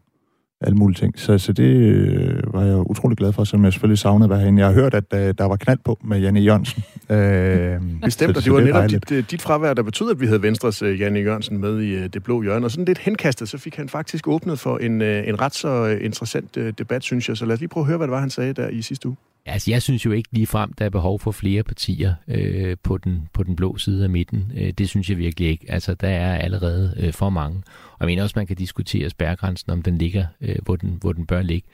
[0.63, 1.19] alle mulige ting.
[1.19, 4.39] Så, så det øh, var jeg utrolig glad for, som jeg selvfølgelig savnede at være
[4.39, 4.59] herinde.
[4.59, 6.83] Jeg har hørt, at øh, der var knald på med Janne Jørgensen.
[7.09, 10.25] Øh, Bestemt, og det var det netop dit, øh, dit fravær, der betød, at vi
[10.25, 12.65] havde Venstres øh, Janne Jørgensen med i øh, det blå hjørne.
[12.65, 15.85] Og sådan lidt henkastet, så fik han faktisk åbnet for en, øh, en ret så
[15.85, 17.37] interessant øh, debat, synes jeg.
[17.37, 19.07] Så lad os lige prøve at høre, hvad det var, han sagde der i sidste
[19.07, 19.17] uge.
[19.45, 22.97] Altså, jeg synes jo ikke lige frem, der er behov for flere partier øh, på,
[22.97, 24.51] den, på den blå side af midten.
[24.57, 25.65] Øh, det synes jeg virkelig ikke.
[25.69, 27.61] Altså, der er allerede øh, for mange.
[28.03, 31.13] Og jeg mener også, man kan diskutere spærregrænsen, om den ligger, øh, hvor, den, hvor
[31.13, 31.67] den bør ligge.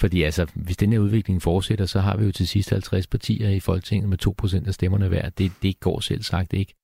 [0.00, 3.48] Fordi altså, hvis den her udvikling fortsætter, så har vi jo til sidst 50 partier
[3.48, 4.18] i Folketinget med
[4.62, 5.28] 2% af stemmerne hver.
[5.28, 6.74] Det, det går selv sagt ikke.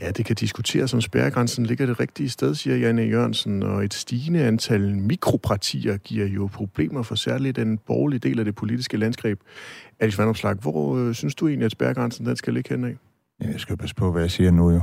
[0.00, 3.94] Ja, det kan diskuteres, om spærregrænsen ligger det rigtige sted, siger Janne Jørgensen, og et
[3.94, 9.38] stigende antal mikropartier giver jo problemer for særligt den borgerlige del af det politiske landskab.
[10.00, 12.94] Alice Vandopslag, hvor øh, synes du egentlig, at spærregrænsen den skal ligge henad?
[13.40, 14.80] Jeg skal jo passe på, hvad jeg siger nu jo.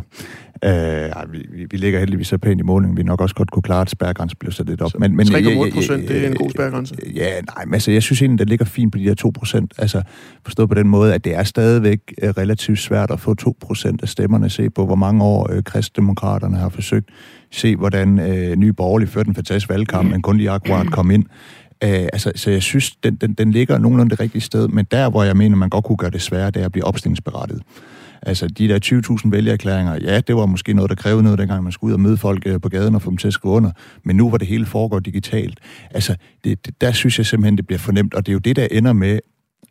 [0.66, 2.98] Uh, vi, vi, ligger heldigvis så pænt i målingen.
[2.98, 4.92] Vi nok også godt kunne klare, at spærregrænsen blev sat lidt op.
[5.00, 6.96] Men, men, 3,8 procent, det er en god spærregrænse?
[7.16, 9.74] Ja, nej, men altså, jeg synes egentlig, det ligger fint på de der 2 procent.
[9.78, 10.02] Altså,
[10.44, 14.10] forstået på den måde, at det er stadigvæk relativt svært at få 2 procent af
[14.10, 14.50] stemmerne.
[14.50, 17.10] Se på, hvor mange år uh, kristdemokraterne har forsøgt.
[17.52, 21.26] Se, hvordan uh, Nye Borgerlige førte en fantastisk valgkamp, men kun lige akkurat kom ind.
[21.86, 25.10] Uh, altså, så jeg synes, den, den, den ligger nogenlunde det rigtige sted, men der,
[25.10, 27.62] hvor jeg mener, man godt kunne gøre det svære, det er at blive opstillingsberettiget.
[28.22, 31.72] Altså, de der 20.000 vælgererklæringer, ja, det var måske noget, der krævede noget, dengang man
[31.72, 33.72] skulle ud og møde folk øh, på gaden og få dem til at skrive under.
[34.04, 35.60] Men nu hvor det hele foregår digitalt,
[35.92, 38.14] altså, det, det, der synes jeg simpelthen, det bliver fornemt.
[38.14, 39.20] Og det er jo det, der ender med,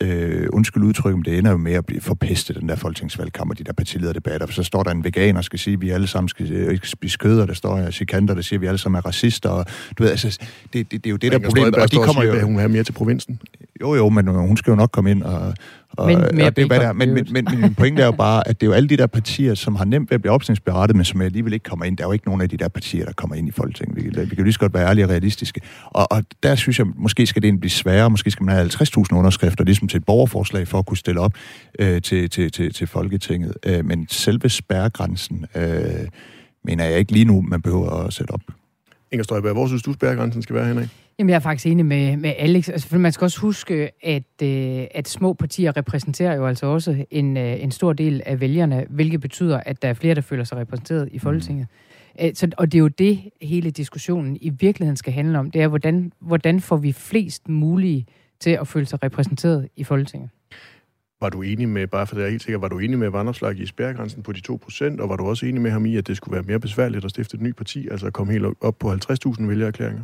[0.03, 3.59] øh, undskyld udtryk, men det ender jo med at blive forpestet, den der folketingsvalgkamp og
[3.59, 4.47] de der partilederdebatter.
[4.47, 6.89] For så står der en veganer, skal sige, at vi alle sammen skal, øh, ikke
[6.89, 9.49] spise kød, og der står her chikanter, der siger, at vi alle sammen er racister.
[9.49, 9.67] Og,
[9.99, 10.39] du ved, altså,
[10.73, 11.75] det, det, det er jo det, der er problemet.
[11.75, 12.41] Og de kommer jo...
[12.41, 13.41] Hun har mere til provinsen.
[13.81, 15.55] Jo, jo, men hun skal jo nok komme ind og,
[15.97, 18.03] og, Men mere og det, er, hvad der, bacon, men, men, men, men min pointe
[18.03, 20.15] er jo bare, at det er jo alle de der partier, som har nemt ved
[20.15, 21.97] at blive opstillingsberettet, men som alligevel ikke kommer ind.
[21.97, 23.97] Der er jo ikke nogen af de der partier, der kommer ind i Folketinget.
[23.97, 25.61] Vi, vi kan jo lige så godt være ærlige og realistiske.
[25.85, 28.11] Og, og der synes jeg, måske skal det egentlig blive sværere.
[28.11, 31.33] Måske skal man have 50.000 underskrifter, ligesom til et borgerforslag, for at kunne stille op
[31.79, 33.55] øh, til, til, til, til Folketinget.
[33.67, 35.65] Øh, men selve spærregrænsen, øh,
[36.65, 38.41] mener jeg ikke lige nu, man behøver at sætte op.
[39.13, 40.89] Inger Støjberg, hvor synes du, spærregrænsen skal være henad?
[41.19, 42.69] Jamen, jeg er faktisk enig med, med Alex.
[42.69, 47.05] Altså, for man skal også huske, at, øh, at små partier repræsenterer jo altså også
[47.11, 50.45] en, øh, en stor del af vælgerne, hvilket betyder, at der er flere, der føler
[50.45, 51.67] sig repræsenteret i Folketinget.
[52.21, 52.35] Mm.
[52.35, 55.51] Så, og det er jo det, hele diskussionen i virkeligheden skal handle om.
[55.51, 58.07] Det er, hvordan, hvordan får vi flest mulige
[58.41, 60.31] til at føle sig repræsenteret i Folketinget.
[61.21, 63.61] Var du enig med, bare for det er helt sikkert, var du enig med Vanderslag
[63.61, 66.17] i spærregrænsen på de 2%, og var du også enig med ham i, at det
[66.17, 68.93] skulle være mere besværligt at stifte et nyt parti, altså at komme helt op på
[68.93, 70.03] 50.000 vælgererklæringer?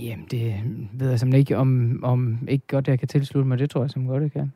[0.00, 0.54] Jamen, det
[0.92, 3.58] ved jeg simpelthen ikke, om, om ikke godt jeg kan tilslutte mig.
[3.58, 4.52] Det tror jeg som godt, jeg kan.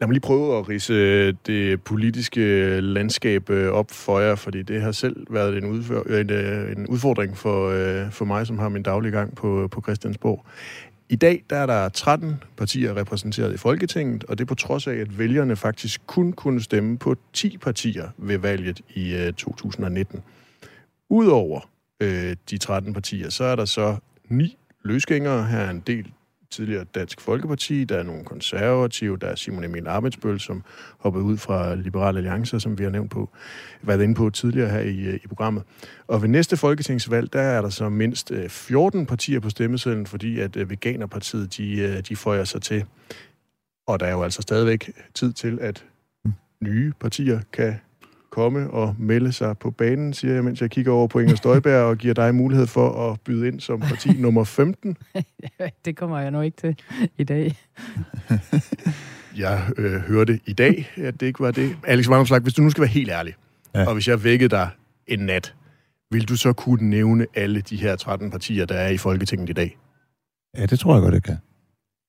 [0.00, 4.34] Lad mig lige prøve at rise øh, det politiske øh, landskab øh, op for jer,
[4.34, 7.70] fordi det har selv været en, udfør, en, en udfordring for,
[8.10, 10.46] for mig, som har min daglige gang på, på Christiansborg.
[11.08, 14.94] I dag der er der 13 partier repræsenteret i Folketinget, og det på trods af,
[14.94, 20.22] at vælgerne faktisk kun kunne stemme på 10 partier ved valget i 2019.
[21.10, 21.70] Udover
[22.00, 23.96] øh, de 13 partier, så er der så
[24.28, 25.46] ni løsgængere.
[25.46, 26.12] Her er en del
[26.50, 30.62] tidligere Dansk Folkeparti, der er nogle konservative, der er Simon Emil Arbejdsbøl, som
[30.98, 33.30] hoppede ud fra Liberale Alliance, som vi har nævnt på,
[33.82, 35.62] været inde på tidligere her i, i programmet.
[36.06, 40.70] Og ved næste folketingsvalg, der er der så mindst 14 partier på stemmesedlen, fordi at
[40.70, 42.84] Veganerpartiet, de, de får sig til.
[43.86, 45.84] Og der er jo altså stadigvæk tid til, at
[46.60, 47.74] nye partier kan
[48.34, 51.82] komme og melde sig på banen, siger jeg, mens jeg kigger over på Inger Støjberg
[51.82, 54.96] og giver dig mulighed for at byde ind som parti nummer 15.
[55.84, 56.76] det kommer jeg nok ikke til
[57.18, 57.56] i dag.
[59.44, 61.76] jeg øh, hørte i dag, at det ikke var det.
[61.86, 63.34] Alex Vandomslag, hvis du nu skal være helt ærlig,
[63.74, 63.86] ja.
[63.86, 64.68] og hvis jeg vækkede dig
[65.06, 65.54] en nat,
[66.10, 69.52] vil du så kunne nævne alle de her 13 partier, der er i Folketinget i
[69.52, 69.78] dag?
[70.56, 71.36] Ja, det tror jeg godt, jeg kan.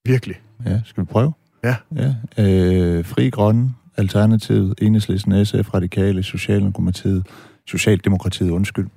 [0.06, 0.36] Virkelig?
[0.66, 1.34] Ja, skal vi prøve?
[1.64, 1.76] Ja.
[1.96, 2.16] ja.
[2.40, 7.28] Øh, Fri Grønne, Alternativet, Enhedslisten, SF, Radikale, Socialdemokratiet,
[7.68, 8.88] Socialdemokratiet, undskyld,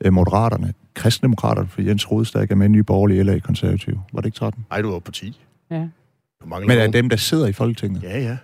[0.00, 4.00] øh, Moderaterne, Kristdemokraterne, for Jens Rodstad er med nye borgerlige eller i konservative.
[4.12, 4.66] Var det ikke 13?
[4.70, 5.40] Nej, du var på 10.
[5.70, 5.88] Ja.
[6.46, 8.02] Men er dem, der sidder i Folketinget?
[8.02, 8.36] Ja, ja.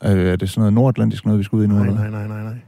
[0.00, 1.74] Er det sådan noget nordatlantisk noget, vi skal ud i nu?
[1.74, 2.58] Nej, nej, nej, nej, nej.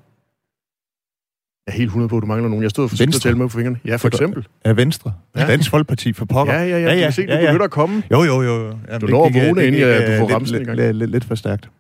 [1.71, 2.63] Jeg er helt 100 på, at du mangler nogen.
[2.63, 3.79] Jeg stod for at tælle med på fingrene.
[3.85, 4.47] Ja, for eksempel.
[4.67, 5.13] Ja, Venstre.
[5.37, 5.47] Ja.
[5.47, 6.55] Dansk Folkeparti for pokker.
[6.55, 6.79] Ja, ja, ja.
[6.79, 7.11] ja, ja.
[7.11, 7.47] Se, du ja, ja.
[7.47, 8.03] begynder at komme.
[8.11, 8.67] Jo, jo, jo.
[8.89, 10.77] Jamen, du når at vågne, inden du får ramsen.
[10.77, 11.71] Lidt, lidt, lidt for stærkt.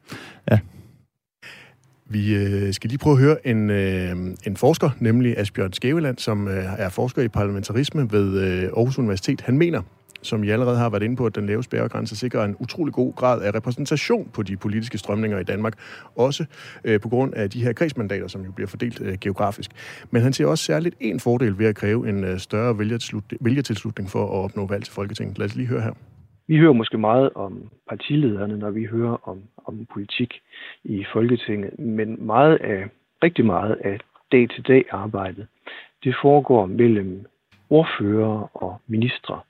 [0.50, 0.58] Ja.
[2.10, 4.16] Vi øh, skal lige prøve at høre en, øh,
[4.46, 9.40] en forsker, nemlig Asbjørn Skæveland, som øh, er forsker i parlamentarisme ved øh, Aarhus Universitet.
[9.40, 9.82] Han mener,
[10.22, 13.14] som I allerede har været inde på, at den lave spærregrænse sikrer en utrolig god
[13.14, 15.74] grad af repræsentation på de politiske strømninger i Danmark,
[16.16, 16.44] også
[16.84, 19.70] øh, på grund af de her kredsmandater, som jo bliver fordelt øh, geografisk.
[20.10, 22.78] Men han ser også særligt en fordel ved at kræve en øh, større
[23.40, 25.38] vælgertilslutning for at opnå valg til Folketinget.
[25.38, 25.92] Lad os lige høre her.
[26.46, 30.34] Vi hører måske meget om partilederne, når vi hører om, om politik
[30.84, 32.84] i Folketinget, men meget af,
[33.22, 34.00] rigtig meget af
[34.32, 35.46] dag-til-dag arbejdet,
[36.04, 37.26] det foregår mellem
[37.70, 39.40] ordfører og ministre.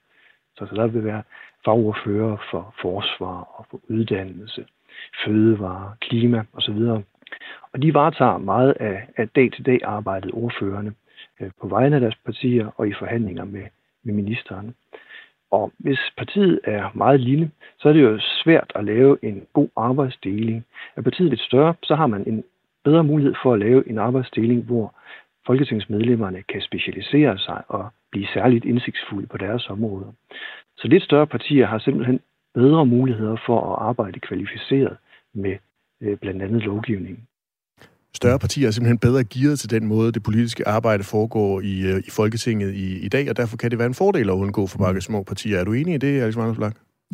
[0.61, 1.23] Så, så der vil være
[1.65, 4.65] fagordfører for forsvar og for uddannelse,
[5.25, 6.79] fødevare, klima osv.
[7.73, 10.93] Og de varetager meget af, af dag-til-dag arbejdet ordførende
[11.41, 13.63] øh, på vegne af deres partier og i forhandlinger med,
[14.03, 14.75] med ministeren.
[15.51, 19.69] Og hvis partiet er meget lille, så er det jo svært at lave en god
[19.77, 20.65] arbejdsdeling.
[20.97, 22.45] Er partiet lidt større, så har man en
[22.85, 24.95] bedre mulighed for at lave en arbejdsdeling, hvor
[25.47, 30.13] folketingsmedlemmerne kan specialisere sig og blive særligt indsigtsfulde på deres områder.
[30.77, 32.21] Så lidt større partier har simpelthen
[32.55, 34.97] bedre muligheder for at arbejde kvalificeret
[35.35, 35.55] med
[36.03, 37.19] øh, blandt andet lovgivning.
[38.15, 41.99] Større partier er simpelthen bedre gearet til den måde, det politiske arbejde foregår i, øh,
[41.99, 44.79] i Folketinget i, i dag, og derfor kan det være en fordel at undgå for
[44.79, 45.59] mange små partier.
[45.59, 46.59] Er du enig i det, Alex Magnus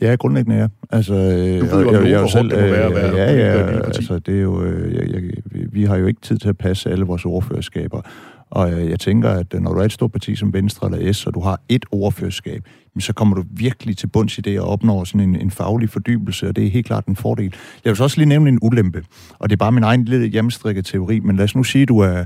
[0.01, 0.69] Ja, grundlæggende ja.
[0.91, 4.19] Altså, du ved, hvor jeg, jeg, selv, det må være at være ja, ja, altså,
[4.19, 5.23] det er jo, jeg, jeg,
[5.73, 8.01] vi har jo ikke tid til at passe alle vores ordførerskaber.
[8.51, 11.13] Og øh, jeg tænker, at øh, når du er et stort parti som Venstre eller
[11.13, 12.63] S, og du har et ordførerskab,
[12.99, 16.49] så kommer du virkelig til bunds i det og opnår sådan en, en faglig fordybelse,
[16.49, 17.55] og det er helt klart en fordel.
[17.85, 19.05] Jeg vil så også lige nævne en ulempe,
[19.39, 21.89] og det er bare min egen lille hjemmestrikket teori, men lad os nu sige, at
[21.89, 22.25] du er,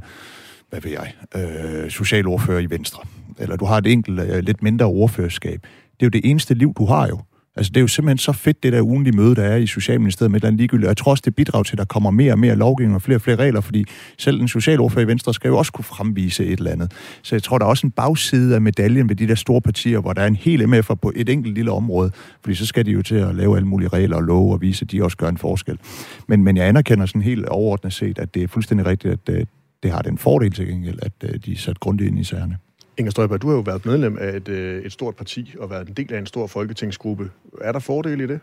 [0.71, 3.03] hvad ved jeg, øh, socialordfører i Venstre,
[3.39, 5.63] eller du har et enkelt, øh, lidt mindre ordførerskab.
[5.63, 7.21] Det er jo det eneste liv, du har jo.
[7.61, 10.31] Altså, det er jo simpelthen så fedt, det der ugenlige møde, der er i Socialministeriet
[10.31, 10.87] med et eller andet ligegyldigt.
[10.87, 13.03] Og jeg tror også, det bidrager til, at der kommer mere og mere lovgivning og
[13.03, 13.85] flere og flere regler, fordi
[14.19, 16.93] selv en socialordfører i Venstre skal jo også kunne fremvise et eller andet.
[17.23, 20.01] Så jeg tror, der er også en bagside af medaljen ved de der store partier,
[20.01, 22.11] hvor der er en hel MF'er på et enkelt lille område,
[22.43, 24.85] fordi så skal de jo til at lave alle mulige regler og love og vise,
[24.85, 25.79] at de også gør en forskel.
[26.27, 29.47] Men, men jeg anerkender sådan helt overordnet set, at det er fuldstændig rigtigt, at øh,
[29.83, 32.57] det, har den fordel til gengæld, at øh, de er sat grundigt ind i sagerne.
[33.01, 35.89] Inger Støjberg, du har jo været medlem af et, øh, et stort parti og været
[35.89, 37.31] en del af en stor folketingsgruppe.
[37.61, 38.41] Er der fordele i det?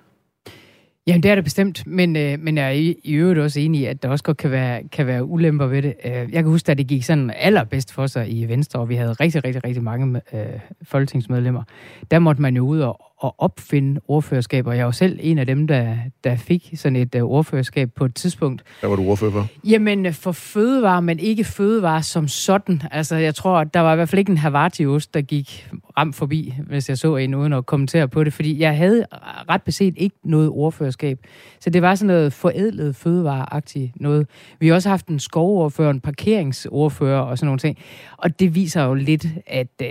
[1.08, 3.82] Jamen, det er det bestemt, men, øh, men jeg er i, i øvrigt også enig
[3.82, 5.94] i, at der også godt kan være, kan være ulemper ved det.
[6.06, 8.96] Øh, jeg kan huske, at det gik sådan allerbedst for sig i Venstre, og vi
[8.96, 10.40] havde rigtig, rigtig, rigtig mange øh,
[10.84, 11.64] folketingsmedlemmer.
[12.12, 15.46] Der måtte man jo ud og, at opfinde ordførerskab, og jeg var selv en af
[15.46, 18.64] dem, der, der fik sådan et uh, ordførerskab på et tidspunkt.
[18.80, 19.48] Hvad var du ordfører for?
[19.64, 22.82] Jamen, øh, for fødevare, men ikke fødevare som sådan.
[22.92, 26.16] Altså, jeg tror, at der var i hvert fald ikke en Havarti-ost, der gik ramt
[26.16, 29.06] forbi, hvis jeg så en uden at kommentere på det, fordi jeg havde
[29.50, 31.20] ret beset ikke noget ordførerskab.
[31.60, 34.28] Så det var sådan noget forædlet fødevareagtigt noget.
[34.60, 37.78] Vi har også haft en skovordfører, en parkeringsordfører og sådan nogle ting.
[38.18, 39.88] Og det viser jo lidt, at, øh,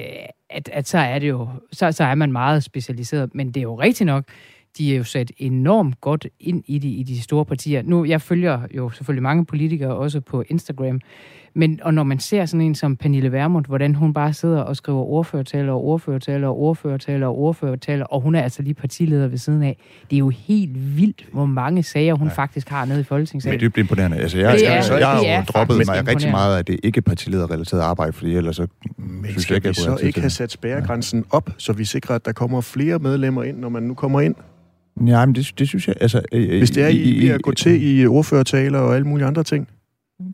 [0.50, 3.34] at, at så er det jo, så, så er man meget specialiseret.
[3.34, 4.24] Men det er jo rigtigt nok,
[4.78, 7.82] de er jo sat enormt godt ind i de, i de store partier.
[7.82, 11.00] Nu, jeg følger jo selvfølgelig mange politikere også på Instagram,
[11.54, 14.76] men, og når man ser sådan en som Pernille Vermund, hvordan hun bare sidder og
[14.76, 19.38] skriver ordførertaler og ordførertaler og ordførertaler og ordførertaler, og hun er altså lige partileder ved
[19.38, 19.76] siden af.
[20.10, 22.34] Det er jo helt vildt, hvor mange sager hun ja.
[22.34, 23.60] faktisk har nede i Folketingssalen.
[23.60, 24.16] Men det er imponerende.
[24.16, 27.02] Altså, jeg, det er, jeg, jeg har jo droppet mig rigtig meget af det ikke
[27.02, 28.66] partilederrelaterede arbejde, fordi ellers så
[29.26, 32.14] Men synes jeg ikke, at vi så ikke have sat spærregrænsen op, så vi sikrer,
[32.14, 34.34] at der kommer flere medlemmer ind, når man nu kommer ind?
[35.06, 35.94] Ja, men det, det synes jeg...
[36.00, 39.26] Altså, øh, Hvis det er i, i at gå til i ordførertaler og alle mulige
[39.26, 39.68] andre ting?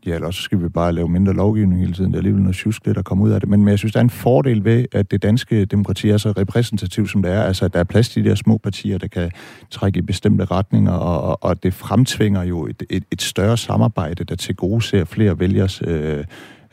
[0.05, 2.11] Ja, eller så skal vi bare lave mindre lovgivning hele tiden.
[2.11, 3.49] Det er alligevel noget tjusk, det der kommer ud af det.
[3.49, 6.31] Men, men jeg synes, der er en fordel ved, at det danske demokrati er så
[6.31, 7.43] repræsentativt, som det er.
[7.43, 9.31] Altså, at der er plads til de der små partier, der kan
[9.71, 14.23] trække i bestemte retninger, og, og, og det fremtvinger jo et, et, et større samarbejde,
[14.23, 16.23] der til gode ser flere vælgers øh,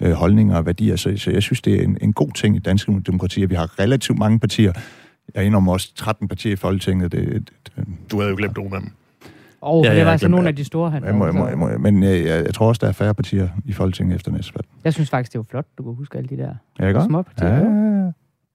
[0.00, 0.96] øh, holdninger og værdier.
[0.96, 3.54] Så, så jeg synes, det er en, en god ting i dansk demokrati, at vi
[3.54, 4.72] har relativt mange partier.
[5.34, 7.12] Jeg er om også 13 partier i Folketinget.
[7.12, 8.92] Det, det, det, du havde jo glemt nogle af dem.
[9.60, 11.48] Og oh, ja, det var altså nogle af de store, han jeg må, jeg må,
[11.48, 14.32] jeg må, Men jeg, jeg, jeg tror også, der er færre partier i Folketinget efter
[14.32, 14.66] næste valg.
[14.84, 17.48] Jeg synes faktisk, det var flot, du kunne huske alle de der ja, små partier.
[17.48, 18.10] Ja, ja.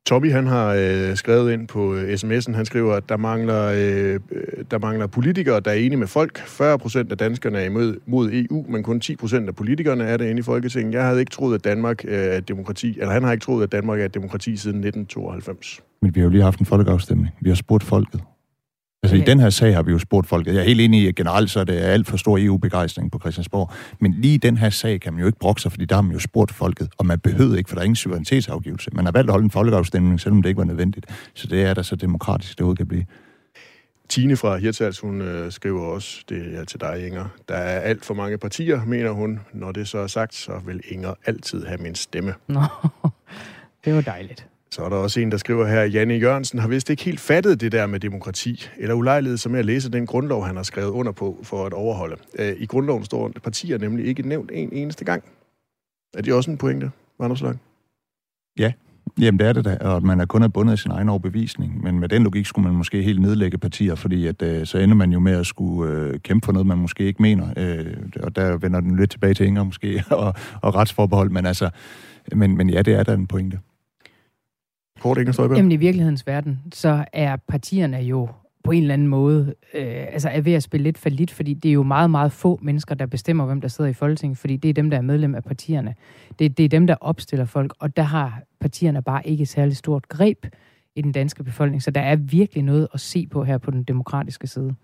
[0.06, 4.20] Tommy, han har øh, skrevet ind på øh, sms'en, han skriver, at der mangler, øh,
[4.32, 6.38] øh der mangler politikere, der er enige med folk.
[6.48, 10.18] 40 procent af danskerne er imod mod EU, men kun 10 procent af politikerne er
[10.18, 10.94] det inde i Folketinget.
[10.94, 13.64] Jeg havde ikke troet, at Danmark øh, er et demokrati, eller han har ikke troet,
[13.64, 15.82] at Danmark er et demokrati siden 1992.
[16.02, 17.34] Men vi har jo lige haft en folkeafstemning.
[17.42, 18.22] Vi har spurgt folket.
[19.06, 19.28] Altså okay.
[19.28, 20.48] i den her sag har vi jo spurgt folk.
[20.48, 23.20] Jeg er helt enig i, at generelt så er det alt for stor EU-begejstring på
[23.20, 23.72] Christiansborg.
[24.00, 26.02] Men lige i den her sag kan man jo ikke brokke sig, fordi der har
[26.02, 28.92] man jo spurgt folket, og man behøvede ikke, for der er ingen suverænitetsafgivelse.
[28.94, 31.06] Man har valgt at holde en folkeafstemning, selvom det ikke var nødvendigt.
[31.34, 33.06] Så det er da så demokratisk, det overhovedet kan blive.
[34.10, 37.26] Tine fra Hirtals, hun øh, skriver også, det er til dig, Inger.
[37.50, 39.40] Der er alt for mange partier, mener hun.
[39.54, 42.34] Når det så er sagt, så vil Inger altid have min stemme.
[42.48, 42.62] Nå,
[43.86, 44.48] det var dejligt.
[44.76, 47.62] Så er der også en, der skriver her, Janne Jørgensen har vist ikke helt fattet
[47.62, 50.90] det der med demokrati, eller ulejlighed som med at læse den grundlov, han har skrevet
[50.90, 52.16] under på for at overholde.
[52.40, 55.24] Øh, I grundloven står partier nemlig ikke nævnt en eneste gang.
[56.18, 57.62] Er det også en pointe, Anders Lang?
[58.60, 58.74] Ja,
[59.20, 61.84] Jamen det er det da, og man er kun er bundet af sin egen overbevisning.
[61.84, 64.96] Men med den logik skulle man måske helt nedlægge partier, fordi at, øh, så ender
[64.96, 67.48] man jo med at skulle øh, kæmpe for noget, man måske ikke mener.
[67.58, 71.30] Øh, og der vender den lidt tilbage til Inger måske, og, og retsforbehold.
[71.30, 71.70] Men altså,
[72.32, 73.60] men, men ja, det er da en pointe.
[75.02, 75.58] Kort, Inger Støjberg.
[75.58, 78.30] Jamen i virkelighedens verden, så er partierne jo
[78.64, 81.54] på en eller anden måde øh, altså er ved at spille lidt for lidt, fordi
[81.54, 84.58] det er jo meget, meget få mennesker, der bestemmer, hvem der sidder i Folketinget, fordi
[84.58, 85.96] det er dem, der er medlem af partierne.
[86.40, 90.08] Det, det er dem, der opstiller folk, og der har partierne bare ikke særlig stort
[90.08, 90.46] greb
[90.96, 93.84] i den danske befolkning, så der er virkelig noget at se på her på den
[93.84, 94.76] demokratiske side.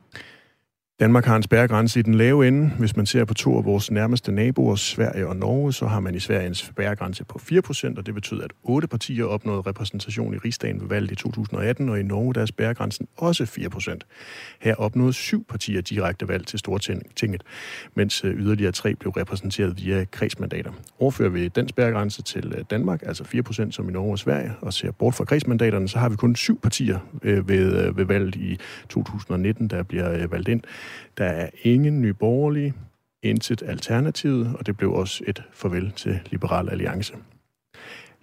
[1.01, 2.69] Danmark har en spærregrænse i den lave ende.
[2.79, 6.15] Hvis man ser på to af vores nærmeste naboer, Sverige og Norge, så har man
[6.15, 10.37] i Sverige en spærregrænse på 4%, og det betyder, at otte partier opnåede repræsentation i
[10.37, 13.97] rigsdagen ved valget i 2018, og i Norge der er spærregrænsen også 4%.
[14.59, 17.43] Her opnåede syv partier direkte valg til Stortinget,
[17.95, 20.71] mens øh, yderligere tre blev repræsenteret via kredsmandater.
[20.99, 24.73] Overfører vi den spærregrænse til øh, Danmark, altså 4% som i Norge og Sverige, og
[24.73, 28.59] ser bort fra kredsmandaterne, så har vi kun syv partier øh, ved, ved valget i
[28.89, 30.61] 2019, der bliver valgt ind.
[31.17, 32.73] Der er ingen nye borgerlige,
[33.23, 37.13] intet alternativet, og det blev også et farvel til Liberal Alliance.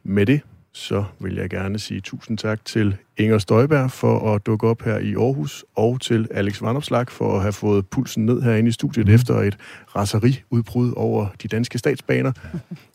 [0.02, 0.40] Med det,
[0.72, 4.98] så vil jeg gerne sige tusind tak til Inger Støjberg for at dukke op her
[4.98, 9.06] i Aarhus, og til Alex Vandopslag for at have fået pulsen ned herinde i studiet
[9.06, 9.14] mm.
[9.14, 9.56] efter et
[9.96, 12.32] raseriudbrud over de danske statsbaner.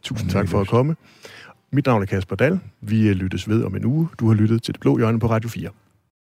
[0.04, 0.96] Tusind tak for at komme.
[1.72, 2.60] Mit navn er Kasper Dahl.
[2.82, 4.08] Vi lyttes ved om en uge.
[4.20, 5.70] Du har lyttet til Det Blå Hjørne på Radio 4.